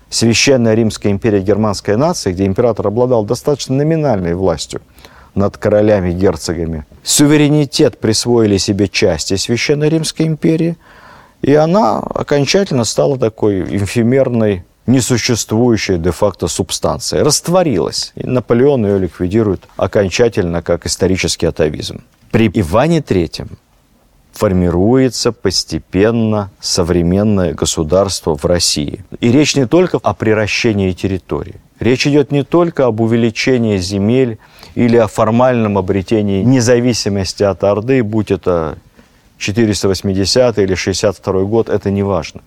Священная 0.10 0.74
Римская 0.74 1.12
империя 1.12 1.40
германской 1.40 1.96
нации, 1.96 2.32
где 2.32 2.46
император 2.46 2.88
обладал 2.88 3.24
достаточно 3.24 3.76
номинальной 3.76 4.34
властью 4.34 4.82
над 5.36 5.58
королями, 5.58 6.12
герцогами. 6.12 6.86
Суверенитет 7.04 8.00
присвоили 8.00 8.58
себе 8.58 8.88
части 8.88 9.36
Священной 9.36 9.90
Римской 9.90 10.26
империи, 10.26 10.78
и 11.42 11.54
она 11.54 12.00
окончательно 12.00 12.84
стала 12.84 13.18
такой 13.18 13.62
эфемерной, 13.78 14.66
несуществующей 14.88 15.98
де-факто 15.98 16.48
субстанцией. 16.48 17.24
Растворилась. 17.24 18.12
И 18.16 18.26
Наполеон 18.26 18.86
ее 18.86 18.98
ликвидирует 18.98 19.62
окончательно 19.78 20.64
как 20.64 20.88
исторический 20.88 21.46
атовизм. 21.46 22.02
При 22.32 22.50
Иване 22.54 23.02
Третьем 23.02 23.60
формируется 24.32 25.32
постепенно 25.32 26.52
современное 26.60 27.54
государство 27.54 28.36
в 28.36 28.46
России. 28.46 29.04
И 29.20 29.32
речь 29.32 29.56
не 29.56 29.66
только 29.66 29.98
о 30.02 30.14
приращении 30.14 30.92
территории. 30.92 31.56
Речь 31.80 32.06
идет 32.08 32.32
не 32.32 32.44
только 32.44 32.86
об 32.86 33.00
увеличении 33.00 33.78
земель 33.78 34.38
или 34.76 34.98
о 34.98 35.08
формальном 35.08 35.78
обретении 35.78 36.44
независимости 36.44 37.44
от 37.44 37.64
Орды, 37.64 38.04
будь 38.04 38.32
это 38.32 38.78
480 39.38 40.60
или 40.60 40.76
62 40.76 41.44
год, 41.44 41.70
это 41.70 41.90
не 41.90 42.04
важно. 42.04 42.42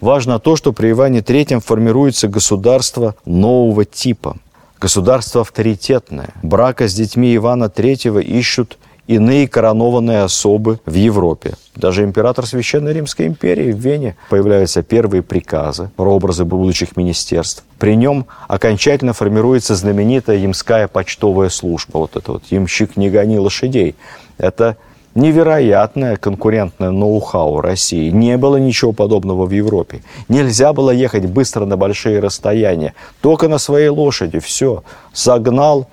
Важно 0.00 0.38
то, 0.38 0.54
что 0.54 0.72
при 0.72 0.90
Иване 0.90 1.20
III 1.20 1.60
формируется 1.60 2.28
государство 2.28 3.16
нового 3.24 3.84
типа, 3.84 4.36
государство 4.80 5.40
авторитетное. 5.40 6.28
Брака 6.42 6.88
с 6.88 6.94
детьми 6.94 7.34
Ивана 7.34 7.64
III 7.64 8.22
ищут 8.22 8.78
иные 9.08 9.48
коронованные 9.48 10.22
особы 10.22 10.78
в 10.86 10.94
Европе. 10.94 11.54
Даже 11.74 12.04
император 12.04 12.46
Священной 12.46 12.92
Римской 12.92 13.26
империи 13.26 13.72
в 13.72 13.78
Вене 13.78 14.16
появляются 14.28 14.82
первые 14.82 15.22
приказы, 15.22 15.90
прообразы 15.96 16.44
будущих 16.44 16.96
министерств. 16.96 17.64
При 17.78 17.96
нем 17.96 18.26
окончательно 18.46 19.14
формируется 19.14 19.74
знаменитая 19.74 20.36
ямская 20.36 20.88
почтовая 20.88 21.48
служба. 21.48 21.98
Вот 21.98 22.16
это 22.16 22.32
вот 22.32 22.44
«Ямщик 22.50 22.96
не 22.96 23.08
гони 23.08 23.38
лошадей». 23.38 23.96
Это 24.36 24.76
невероятное 25.14 26.16
конкурентное 26.16 26.90
ноу-хау 26.90 27.62
России. 27.62 28.10
Не 28.10 28.36
было 28.36 28.58
ничего 28.58 28.92
подобного 28.92 29.46
в 29.46 29.50
Европе. 29.50 30.02
Нельзя 30.28 30.74
было 30.74 30.90
ехать 30.90 31.26
быстро 31.26 31.64
на 31.64 31.78
большие 31.78 32.20
расстояния. 32.20 32.94
Только 33.22 33.48
на 33.48 33.58
своей 33.58 33.88
лошади. 33.88 34.38
Все. 34.38 34.84
Согнал, 35.14 35.88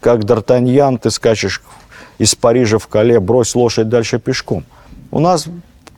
как 0.00 0.20
Д'Артаньян, 0.20 0.98
ты 0.98 1.10
скачешь 1.10 1.62
из 2.18 2.34
Парижа 2.34 2.78
в 2.78 2.86
Кале, 2.86 3.20
брось 3.20 3.54
лошадь 3.54 3.88
дальше 3.88 4.18
пешком. 4.18 4.64
У 5.10 5.20
нас 5.20 5.46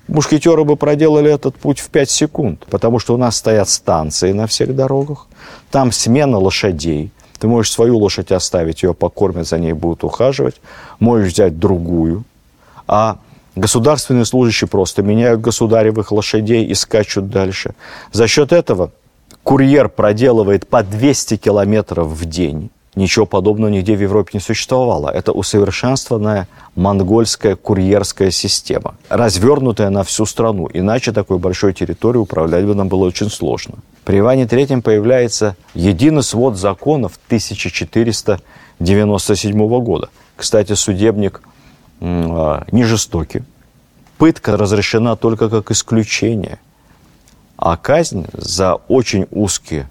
мушкетеры 0.09 0.65
бы 0.65 0.77
проделали 0.77 1.33
этот 1.33 1.57
путь 1.57 1.79
в 1.81 1.91
5 1.91 2.11
секунд, 2.11 2.67
потому 2.71 2.99
что 2.99 3.15
у 3.15 3.17
нас 3.17 3.37
стоят 3.37 3.69
станции 3.69 4.33
на 4.33 4.47
всех 4.47 4.75
дорогах, 4.75 5.27
там 5.71 5.93
смена 5.93 6.39
лошадей, 6.39 7.11
ты 7.39 7.49
можешь 7.49 7.73
свою 7.73 7.99
лошадь 7.99 8.33
оставить, 8.33 8.83
ее 8.83 8.95
покормят, 8.95 9.47
за 9.47 9.59
ней 9.59 9.73
будут 9.73 10.05
ухаживать, 10.05 10.57
можешь 11.01 11.33
взять 11.33 11.59
другую, 11.59 12.25
а 12.87 13.19
государственные 13.57 14.25
служащие 14.25 14.69
просто 14.69 15.03
меняют 15.03 15.41
государевых 15.41 16.13
лошадей 16.13 16.65
и 16.65 16.75
скачут 16.75 17.29
дальше. 17.29 17.75
За 18.13 18.27
счет 18.27 18.53
этого 18.53 18.93
курьер 19.43 19.89
проделывает 19.89 20.67
по 20.67 20.83
200 20.83 21.37
километров 21.37 22.09
в 22.09 22.25
день. 22.25 22.71
Ничего 22.97 23.27
подобного 23.27 23.71
нигде 23.71 23.95
в 23.95 24.01
Европе 24.01 24.31
не 24.35 24.41
существовало. 24.41 25.11
Это 25.11 25.31
усовершенствованная 25.33 26.49
монгольская 26.75 27.55
курьерская 27.55 28.31
система, 28.31 28.95
развернутая 29.11 29.91
на 29.91 30.03
всю 30.03 30.25
страну. 30.25 30.71
Иначе 30.73 31.13
такой 31.13 31.37
большой 31.39 31.75
территорией 31.75 32.23
управлять 32.23 32.65
бы 32.65 32.75
нам 32.75 32.89
было 32.89 33.05
очень 33.05 33.29
сложно. 33.31 33.75
При 34.05 34.21
Иване 34.21 34.47
Третьем 34.47 34.81
появляется 34.81 35.57
единый 35.75 36.23
свод 36.23 36.57
законов 36.57 37.19
1497 37.27 39.83
года. 39.83 40.09
Кстати, 40.35 40.73
судебник 40.73 41.43
а, 42.01 42.65
не 42.73 42.85
жестокий. 42.85 43.43
Пытка 44.17 44.57
разрешена 44.57 45.17
только 45.17 45.51
как 45.51 45.71
исключение, 45.71 46.59
а 47.59 47.77
казнь 47.77 48.25
за 48.33 48.77
очень 48.89 49.27
узкие 49.31 49.87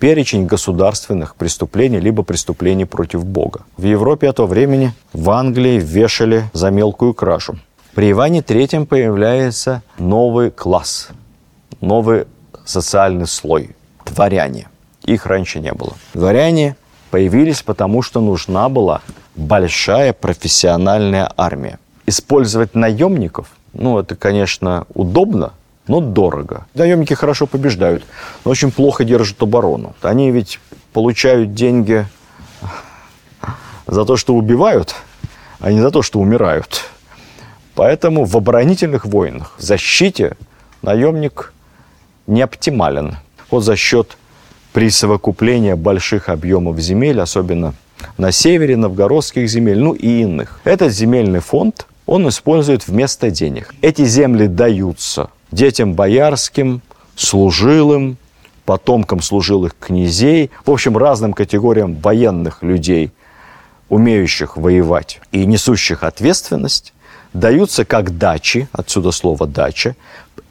перечень 0.00 0.46
государственных 0.46 1.36
преступлений 1.36 2.00
либо 2.00 2.22
преступлений 2.22 2.86
против 2.86 3.24
Бога. 3.24 3.60
В 3.76 3.84
Европе 3.84 4.26
этого 4.26 4.46
времени 4.46 4.92
в 5.12 5.30
Англии 5.30 5.78
вешали 5.78 6.44
за 6.52 6.70
мелкую 6.70 7.14
крашу. 7.14 7.58
При 7.94 8.10
Иване 8.10 8.40
III 8.40 8.86
появляется 8.86 9.82
новый 9.98 10.50
класс, 10.50 11.08
новый 11.80 12.24
социальный 12.64 13.26
слой– 13.26 13.76
дворяне. 14.06 14.68
Их 15.04 15.26
раньше 15.26 15.60
не 15.60 15.72
было. 15.72 15.92
Дворяне 16.14 16.76
появились 17.10 17.62
потому, 17.62 18.02
что 18.02 18.20
нужна 18.20 18.68
была 18.68 19.02
большая 19.36 20.12
профессиональная 20.12 21.30
армия. 21.36 21.78
Использовать 22.06 22.74
наемников, 22.74 23.48
ну, 23.72 23.98
это, 23.98 24.16
конечно, 24.16 24.86
удобно, 24.94 25.52
но 25.90 26.00
дорого. 26.00 26.66
Наемники 26.74 27.14
хорошо 27.14 27.48
побеждают, 27.48 28.04
но 28.44 28.52
очень 28.52 28.70
плохо 28.70 29.04
держат 29.04 29.42
оборону. 29.42 29.92
Они 30.02 30.30
ведь 30.30 30.60
получают 30.92 31.52
деньги 31.52 32.06
за 33.88 34.04
то, 34.04 34.16
что 34.16 34.36
убивают, 34.36 34.94
а 35.58 35.72
не 35.72 35.80
за 35.80 35.90
то, 35.90 36.02
что 36.02 36.20
умирают. 36.20 36.84
Поэтому 37.74 38.24
в 38.24 38.36
оборонительных 38.36 39.04
войнах, 39.04 39.56
в 39.58 39.62
защите 39.62 40.36
наемник 40.82 41.52
не 42.28 42.40
оптимален. 42.40 43.16
Вот 43.50 43.64
за 43.64 43.74
счет 43.74 44.16
присовокупления 44.72 45.74
больших 45.74 46.28
объемов 46.28 46.78
земель, 46.78 47.20
особенно 47.20 47.74
на 48.16 48.30
севере, 48.30 48.76
новгородских 48.76 49.50
земель, 49.50 49.80
ну 49.80 49.94
и 49.94 50.22
иных. 50.22 50.60
Этот 50.62 50.92
земельный 50.92 51.40
фонд 51.40 51.86
он 52.06 52.28
использует 52.28 52.86
вместо 52.86 53.32
денег. 53.32 53.74
Эти 53.82 54.04
земли 54.04 54.46
даются 54.46 55.30
детям 55.50 55.94
боярским, 55.94 56.82
служилым, 57.16 58.16
потомкам 58.64 59.20
служилых 59.20 59.76
князей, 59.78 60.50
в 60.64 60.70
общем, 60.70 60.96
разным 60.96 61.32
категориям 61.32 61.96
военных 61.96 62.62
людей, 62.62 63.10
умеющих 63.88 64.56
воевать 64.56 65.20
и 65.32 65.44
несущих 65.44 66.04
ответственность, 66.04 66.92
даются 67.32 67.84
как 67.84 68.16
дачи, 68.18 68.68
отсюда 68.72 69.10
слово 69.10 69.46
«дача». 69.46 69.96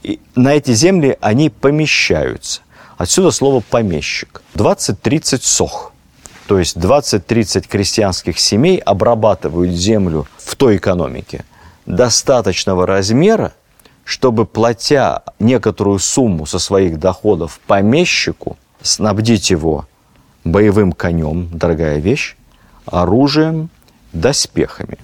И 0.04 0.20
на 0.36 0.54
эти 0.54 0.74
земли 0.74 1.18
они 1.22 1.50
помещаются. 1.50 2.62
Отсюда 2.98 3.32
слово 3.32 3.62
«помещик». 3.62 4.42
20-30 4.56 5.40
сох. 5.42 5.94
То 6.48 6.58
есть 6.58 6.78
20-30 6.78 7.68
крестьянских 7.68 8.40
семей 8.40 8.78
обрабатывают 8.78 9.72
землю 9.72 10.26
в 10.38 10.56
той 10.56 10.78
экономике 10.78 11.46
достаточного 11.86 12.86
размера, 12.86 13.54
чтобы, 14.10 14.48
платя 14.48 15.22
некоторую 15.38 16.00
сумму 16.00 16.48
со 16.48 16.58
своих 16.58 16.98
доходов 16.98 17.60
помещику, 17.68 18.58
снабдить 18.82 19.52
его 19.52 19.88
боевым 20.44 20.94
конем, 20.94 21.48
дорогая 21.54 22.00
вещь, 22.00 22.36
оружием, 22.88 23.70
доспехами. 24.12 24.98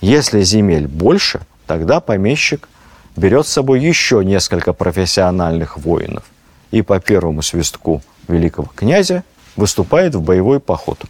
Если 0.00 0.40
земель 0.40 0.88
больше, 0.88 1.42
тогда 1.66 2.00
помещик 2.00 2.66
берет 3.14 3.46
с 3.46 3.52
собой 3.52 3.82
еще 3.82 4.24
несколько 4.24 4.72
профессиональных 4.72 5.76
воинов 5.76 6.24
и 6.70 6.80
по 6.80 6.98
первому 6.98 7.42
свистку 7.42 8.00
великого 8.26 8.70
князя 8.74 9.22
выступает 9.56 10.14
в 10.14 10.22
боевой 10.22 10.60
поход. 10.60 11.04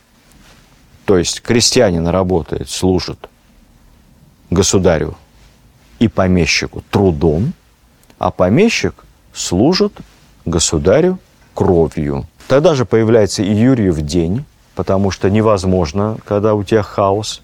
То 1.05 1.17
есть 1.17 1.43
крестьянин 1.43 2.09
работает, 2.09 2.69
служит 2.71 3.31
государю 4.51 5.17
и 5.99 6.09
помещику 6.09 6.83
трудом, 6.91 7.53
а 8.19 8.31
помещик 8.31 9.05
служит 9.33 9.93
государю 10.45 11.19
кровью. 11.55 12.27
Тогда 12.49 12.75
же 12.75 12.85
появляется 12.85 13.43
и 13.43 13.53
Юрьев 13.53 14.01
день, 14.01 14.45
потому 14.75 15.11
что 15.11 15.31
невозможно, 15.31 16.19
когда 16.25 16.55
у 16.55 16.63
тебя 16.63 16.83
хаос. 16.83 17.43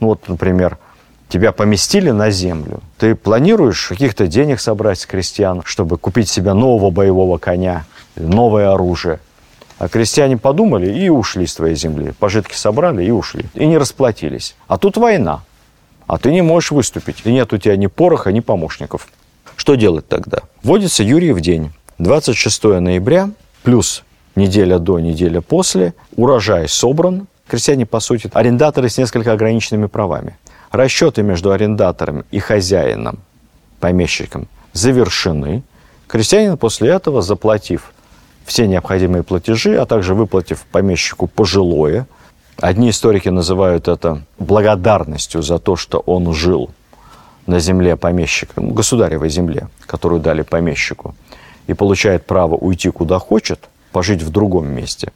Ну 0.00 0.08
вот, 0.08 0.28
например, 0.28 0.78
тебя 1.28 1.52
поместили 1.52 2.10
на 2.10 2.30
землю, 2.30 2.80
ты 2.98 3.14
планируешь 3.14 3.86
каких-то 3.88 4.26
денег 4.26 4.60
собрать 4.60 5.00
с 5.00 5.06
крестьян, 5.06 5.62
чтобы 5.64 5.96
купить 5.96 6.28
себе 6.28 6.52
нового 6.52 6.90
боевого 6.90 7.38
коня, 7.38 7.84
новое 8.16 8.72
оружие. 8.72 9.20
А 9.78 9.88
крестьяне 9.88 10.36
подумали 10.36 10.92
и 10.92 11.08
ушли 11.08 11.46
с 11.46 11.54
твоей 11.54 11.74
земли. 11.74 12.12
Пожитки 12.18 12.54
собрали 12.54 13.04
и 13.04 13.10
ушли. 13.10 13.46
И 13.54 13.66
не 13.66 13.78
расплатились. 13.78 14.54
А 14.68 14.78
тут 14.78 14.96
война 14.96 15.42
а 16.06 16.18
ты 16.18 16.30
не 16.30 16.42
можешь 16.42 16.70
выступить. 16.70 17.22
И 17.24 17.32
нет 17.32 17.52
у 17.52 17.58
тебя 17.58 17.76
ни 17.76 17.86
пороха, 17.86 18.32
ни 18.32 18.40
помощников. 18.40 19.08
Что 19.56 19.74
делать 19.74 20.08
тогда? 20.08 20.40
Вводится 20.62 21.02
Юрий 21.02 21.32
в 21.32 21.40
день. 21.40 21.72
26 21.98 22.64
ноября 22.64 23.30
плюс 23.62 24.02
неделя 24.34 24.78
до, 24.78 24.98
неделя 24.98 25.40
после. 25.40 25.94
Урожай 26.16 26.68
собран. 26.68 27.26
Крестьяне, 27.46 27.86
по 27.86 28.00
сути, 28.00 28.30
арендаторы 28.32 28.88
с 28.88 28.98
несколько 28.98 29.32
ограниченными 29.32 29.86
правами. 29.86 30.38
Расчеты 30.70 31.22
между 31.22 31.50
арендатором 31.50 32.24
и 32.30 32.38
хозяином, 32.38 33.18
помещиком, 33.78 34.48
завершены. 34.72 35.62
Крестьянин 36.06 36.56
после 36.56 36.90
этого, 36.90 37.20
заплатив 37.20 37.92
все 38.46 38.66
необходимые 38.66 39.22
платежи, 39.22 39.76
а 39.76 39.84
также 39.84 40.14
выплатив 40.14 40.64
помещику 40.70 41.26
пожилое– 41.26 42.06
Одни 42.60 42.90
историки 42.90 43.28
называют 43.28 43.88
это 43.88 44.22
благодарностью 44.38 45.42
за 45.42 45.58
то, 45.58 45.76
что 45.76 45.98
он 45.98 46.32
жил 46.32 46.70
на 47.46 47.58
земле 47.58 47.96
помещика, 47.96 48.60
ну, 48.60 48.72
государевой 48.72 49.30
земле, 49.30 49.68
которую 49.86 50.20
дали 50.20 50.42
помещику, 50.42 51.14
и 51.66 51.74
получает 51.74 52.24
право 52.26 52.54
уйти 52.54 52.90
куда 52.90 53.18
хочет, 53.18 53.68
пожить 53.90 54.22
в 54.22 54.30
другом 54.30 54.68
месте. 54.68 55.12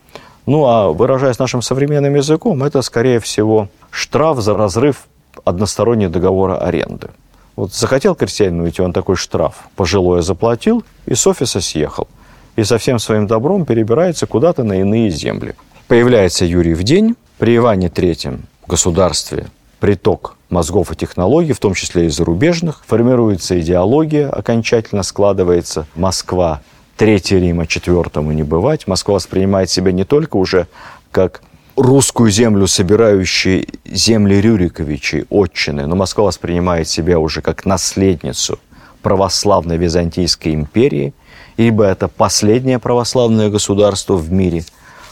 Ну, 0.47 0.67
а 0.67 0.91
выражаясь 0.93 1.39
нашим 1.39 1.63
современным 1.63 2.15
языком, 2.15 2.63
это, 2.63 2.83
скорее 2.83 3.21
всего, 3.21 3.69
штраф 3.91 4.41
за 4.41 4.57
разрыв 4.57 5.07
одностороннего 5.45 6.11
договора 6.11 6.59
аренды. 6.59 7.09
Вот 7.57 7.73
захотел 7.73 8.15
крестьянин 8.15 8.61
уйти, 8.61 8.83
он 8.83 8.93
такой 8.93 9.17
штраф 9.17 9.69
пожилое 9.77 10.23
заплатил 10.23 10.85
и 11.07 11.15
с 11.15 11.27
офиса 11.27 11.61
съехал. 11.61 12.07
И 12.55 12.65
со 12.65 12.79
всем 12.79 12.99
своим 12.99 13.27
добром 13.27 13.65
перебирается 13.65 14.27
куда-то 14.27 14.63
на 14.63 14.81
иные 14.81 15.11
земли. 15.11 15.55
Появляется 15.89 16.45
Юрий 16.45 16.75
в 16.75 16.83
день, 16.85 17.17
при 17.39 17.57
Иване 17.57 17.89
III 17.89 18.41
в 18.65 18.67
государстве 18.67 19.49
приток 19.79 20.37
мозгов 20.49 20.91
и 20.93 20.97
технологий, 20.97 21.53
в 21.53 21.59
том 21.59 21.75
числе 21.75 22.07
и 22.07 22.09
зарубежных, 22.09 22.83
формируется 22.87 23.61
идеология, 23.61 24.31
окончательно 24.31 25.03
складывается 25.03 25.87
Москва, 25.95 26.63
Третий 26.97 27.39
Рима, 27.39 27.67
четвертому 27.67 28.33
не 28.33 28.43
бывать. 28.43 28.87
Москва 28.87 29.17
воспринимает 29.17 29.69
себя 29.69 29.93
не 29.93 30.05
только 30.05 30.37
уже 30.37 30.67
как 31.11 31.43
русскую 31.77 32.31
землю, 32.31 32.67
собирающие 32.67 33.67
земли 33.85 34.41
Рюриковичей, 34.41 35.27
отчины, 35.29 35.87
но 35.87 35.95
Москва 35.95 36.25
воспринимает 36.25 36.89
себя 36.89 37.19
уже 37.19 37.43
как 37.43 37.67
наследницу 37.67 38.59
православной 39.03 39.77
Византийской 39.77 40.55
империи, 40.55 41.13
ибо 41.59 41.85
это 41.85 42.09
последнее 42.09 42.79
православное 42.79 43.51
государство 43.51 44.17
в 44.17 44.33
мире, 44.33 44.65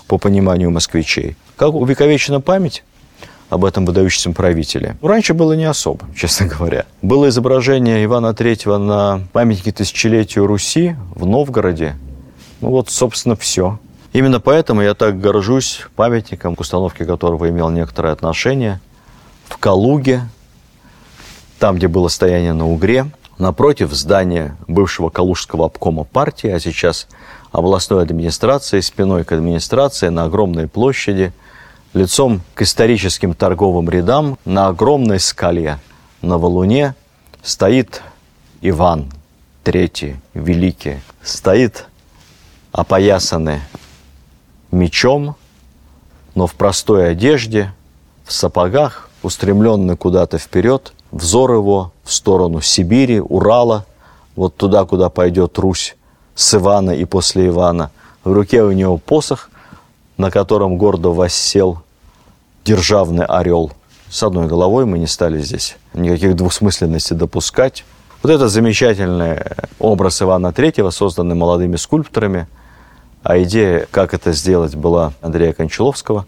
по 0.08 0.16
пониманию 0.16 0.70
москвичей. 0.70 1.36
Как 1.56 1.74
увековечена 1.74 2.40
память 2.40 2.82
об 3.50 3.64
этом 3.64 3.84
выдающемся 3.84 4.30
правителе. 4.32 4.96
Раньше 5.02 5.34
было 5.34 5.52
не 5.52 5.64
особо, 5.64 6.06
честно 6.16 6.46
говоря. 6.46 6.86
Было 7.02 7.28
изображение 7.28 8.04
Ивана 8.04 8.28
III 8.28 8.78
на 8.78 9.20
памятнике 9.32 9.72
тысячелетию 9.72 10.46
Руси 10.46 10.96
в 11.14 11.26
Новгороде. 11.26 11.96
Ну 12.60 12.70
вот, 12.70 12.90
собственно, 12.90 13.36
все. 13.36 13.78
Именно 14.12 14.40
поэтому 14.40 14.80
я 14.80 14.94
так 14.94 15.20
горжусь 15.20 15.82
памятником, 15.96 16.56
к 16.56 16.60
установке 16.60 17.04
которого 17.04 17.48
имел 17.48 17.68
некоторое 17.70 18.12
отношение, 18.12 18.80
в 19.48 19.58
Калуге, 19.58 20.22
там, 21.58 21.76
где 21.76 21.88
было 21.88 22.08
стояние 22.08 22.52
на 22.52 22.66
Угре, 22.66 23.06
напротив 23.38 23.92
здания 23.92 24.56
бывшего 24.68 25.10
Калужского 25.10 25.66
обкома 25.66 26.04
партии, 26.04 26.48
а 26.48 26.60
сейчас 26.60 27.08
областной 27.52 28.02
администрации, 28.02 28.80
спиной 28.80 29.24
к 29.24 29.32
администрации 29.32 30.08
на 30.08 30.24
огромной 30.24 30.68
площади, 30.68 31.32
лицом 31.94 32.42
к 32.54 32.62
историческим 32.62 33.34
торговым 33.34 33.88
рядам, 33.88 34.36
на 34.44 34.66
огромной 34.66 35.20
скале, 35.20 35.78
на 36.20 36.38
валуне 36.38 36.94
стоит 37.42 38.02
Иван 38.60 39.12
III, 39.64 40.16
Великий, 40.34 40.98
стоит 41.22 41.86
опоясанный 42.72 43.60
мечом, 44.72 45.36
но 46.34 46.46
в 46.48 46.54
простой 46.54 47.10
одежде, 47.10 47.72
в 48.24 48.32
сапогах, 48.32 49.08
устремленный 49.22 49.96
куда-то 49.96 50.38
вперед, 50.38 50.92
взор 51.12 51.52
его 51.52 51.92
в 52.02 52.12
сторону 52.12 52.60
Сибири, 52.60 53.20
Урала, 53.20 53.86
вот 54.34 54.56
туда, 54.56 54.84
куда 54.84 55.10
пойдет 55.10 55.58
Русь 55.58 55.96
с 56.34 56.54
Ивана 56.54 56.90
и 56.90 57.04
после 57.04 57.46
Ивана. 57.46 57.92
В 58.24 58.32
руке 58.32 58.64
у 58.64 58.72
него 58.72 58.98
посох, 58.98 59.50
на 60.16 60.30
котором 60.30 60.76
гордо 60.76 61.10
воссел 61.10 61.83
державный 62.64 63.24
орел. 63.24 63.72
С 64.08 64.22
одной 64.22 64.46
головой 64.46 64.86
мы 64.86 64.98
не 64.98 65.06
стали 65.06 65.40
здесь 65.40 65.76
никаких 65.92 66.36
двусмысленностей 66.36 67.16
допускать. 67.16 67.84
Вот 68.22 68.30
это 68.30 68.48
замечательный 68.48 69.42
образ 69.78 70.22
Ивана 70.22 70.52
Третьего, 70.52 70.90
созданный 70.90 71.34
молодыми 71.34 71.76
скульпторами. 71.76 72.46
А 73.22 73.42
идея, 73.42 73.86
как 73.90 74.14
это 74.14 74.32
сделать, 74.32 74.74
была 74.74 75.12
Андрея 75.20 75.52
Кончаловского 75.52 76.26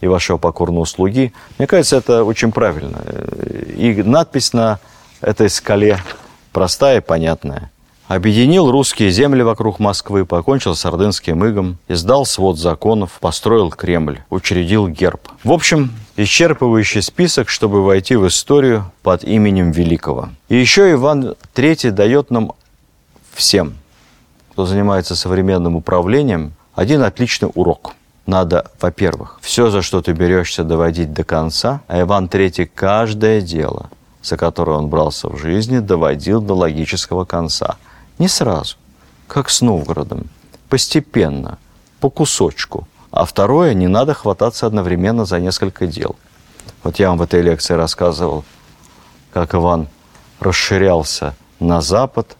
и 0.00 0.06
вашего 0.06 0.38
покорного 0.38 0.84
слуги. 0.84 1.32
Мне 1.58 1.66
кажется, 1.66 1.96
это 1.96 2.24
очень 2.24 2.52
правильно. 2.52 2.98
И 3.76 4.02
надпись 4.02 4.52
на 4.52 4.78
этой 5.20 5.50
скале 5.50 5.98
простая 6.52 6.98
и 6.98 7.04
понятная– 7.04 7.70
Объединил 8.08 8.70
русские 8.70 9.10
земли 9.10 9.42
вокруг 9.42 9.78
Москвы, 9.78 10.24
покончил 10.24 10.74
с 10.74 10.86
ордынским 10.86 11.44
игом, 11.44 11.76
издал 11.88 12.24
свод 12.24 12.58
законов, 12.58 13.18
построил 13.20 13.68
Кремль, 13.68 14.22
учредил 14.30 14.88
герб. 14.88 15.28
В 15.44 15.52
общем, 15.52 15.90
исчерпывающий 16.16 17.02
список, 17.02 17.50
чтобы 17.50 17.84
войти 17.84 18.16
в 18.16 18.26
историю 18.26 18.90
под 19.02 19.24
именем 19.24 19.72
Великого. 19.72 20.30
И 20.48 20.56
еще 20.56 20.90
Иван 20.92 21.34
III 21.54 21.90
дает 21.90 22.30
нам 22.30 22.52
всем, 23.34 23.74
кто 24.52 24.64
занимается 24.64 25.14
современным 25.14 25.76
управлением, 25.76 26.54
один 26.74 27.02
отличный 27.02 27.50
урок. 27.54 27.92
Надо, 28.24 28.70
во-первых, 28.80 29.38
все, 29.42 29.68
за 29.68 29.82
что 29.82 30.00
ты 30.00 30.12
берешься, 30.12 30.64
доводить 30.64 31.12
до 31.12 31.24
конца, 31.24 31.82
а 31.88 32.00
Иван 32.00 32.24
III 32.24 32.70
каждое 32.74 33.42
дело, 33.42 33.90
за 34.22 34.38
которое 34.38 34.78
он 34.78 34.88
брался 34.88 35.28
в 35.28 35.36
жизни, 35.36 35.80
доводил 35.80 36.40
до 36.40 36.54
логического 36.54 37.26
конца– 37.26 37.76
не 38.18 38.28
сразу, 38.28 38.76
как 39.26 39.50
с 39.50 39.60
Новгородом, 39.60 40.28
постепенно, 40.68 41.58
по 42.00 42.10
кусочку. 42.10 42.86
А 43.10 43.24
второе, 43.24 43.74
не 43.74 43.88
надо 43.88 44.14
хвататься 44.14 44.66
одновременно 44.66 45.24
за 45.24 45.40
несколько 45.40 45.86
дел. 45.86 46.16
Вот 46.82 46.98
я 46.98 47.08
вам 47.08 47.18
в 47.18 47.22
этой 47.22 47.42
лекции 47.42 47.74
рассказывал, 47.74 48.44
как 49.32 49.54
Иван 49.54 49.88
расширялся 50.40 51.34
на 51.58 51.80
запад, 51.80 52.36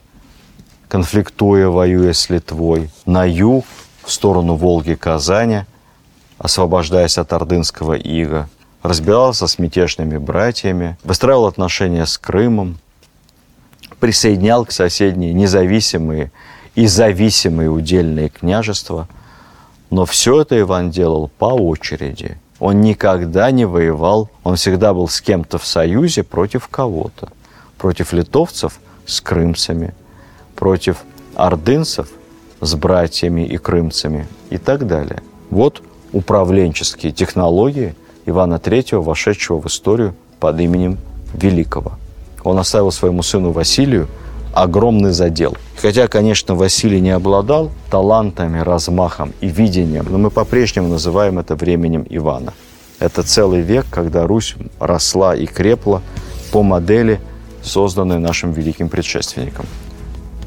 конфликтуя, 0.89 1.69
воюя 1.69 2.13
с 2.13 2.29
Литвой, 2.31 2.91
на 3.07 3.25
юг, 3.25 3.65
в 4.05 4.13
сторону 4.13 4.55
Волги, 4.55 4.95
Казани, 4.95 5.65
освобождаясь 6.39 7.19
от 7.19 7.33
ордынского 7.33 7.95
ига, 7.95 8.49
разбирался 8.83 9.47
с 9.47 9.59
мятежными 9.59 10.19
братьями, 10.19 10.97
выстраивал 11.03 11.47
отношения 11.47 12.07
с 12.07 12.17
Крымом, 12.17 12.79
присоединял 14.01 14.65
к 14.65 14.73
соседние 14.73 15.33
независимые 15.33 16.31
и 16.75 16.87
зависимые 16.87 17.71
удельные 17.71 18.29
княжества. 18.29 19.09
Но 19.91 20.05
все 20.05 20.43
это 20.43 20.59
Иван 20.61 20.91
делал 20.91 21.31
по 21.39 21.47
очереди. 21.47 22.39
Он 22.61 22.81
никогда 22.81 23.51
не 23.51 23.65
воевал, 23.65 24.31
он 24.45 24.57
всегда 24.57 24.93
был 24.93 25.09
с 25.09 25.21
кем-то 25.21 25.59
в 25.59 25.67
союзе 25.67 26.23
против 26.23 26.69
кого-то. 26.69 27.29
Против 27.79 28.13
литовцев 28.13 28.81
с 29.07 29.21
крымцами, 29.21 29.95
против 30.57 30.99
ордынцев 31.35 32.09
с 32.61 32.75
братьями 32.75 33.43
и 33.47 33.57
крымцами 33.57 34.27
и 34.51 34.59
так 34.59 34.87
далее. 34.87 35.23
Вот 35.51 35.83
управленческие 36.13 37.13
технологии 37.13 37.95
Ивана 38.27 38.57
III, 38.57 39.01
вошедшего 39.01 39.61
в 39.61 39.67
историю 39.67 40.15
под 40.41 40.61
именем 40.61 40.99
Великого 41.33 41.99
он 42.45 42.59
оставил 42.59 42.91
своему 42.93 43.23
сыну 43.23 43.53
Василию 43.53 44.09
огромный 44.55 45.13
задел. 45.13 45.57
Хотя, 45.81 46.09
конечно, 46.09 46.55
Василий 46.55 47.01
не 47.01 47.11
обладал 47.11 47.71
талантами, 47.91 48.59
размахом 48.59 49.33
и 49.41 49.49
видением, 49.49 50.07
но 50.11 50.19
мы 50.19 50.31
по-прежнему 50.31 50.89
называем 50.89 51.39
это 51.39 51.55
временем 51.55 52.07
Ивана. 52.09 52.55
Это 52.99 53.23
целый 53.23 53.61
век, 53.61 53.87
когда 53.91 54.27
Русь 54.27 54.57
росла 54.81 55.37
и 55.37 55.47
крепла 55.47 56.03
по 56.51 56.63
модели, 56.63 57.21
созданной 57.63 58.19
нашим 58.19 58.53
великим 58.53 58.89
предшественником. 58.89 59.67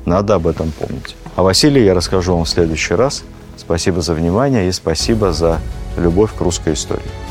Надо 0.06 0.36
об 0.36 0.48
этом 0.48 0.72
помнить. 0.72 1.16
О 1.36 1.44
Василии 1.44 1.82
я 1.82 1.94
расскажу 1.94 2.34
вам 2.34 2.46
в 2.46 2.50
следующий 2.50 2.96
раз. 2.96 3.24
Спасибо 3.58 4.02
за 4.02 4.14
внимание 4.14 4.68
и 4.68 4.72
спасибо 4.72 5.32
за 5.32 5.60
любовь 5.98 6.32
к 6.36 6.42
русской 6.42 6.74
истории. 6.74 7.31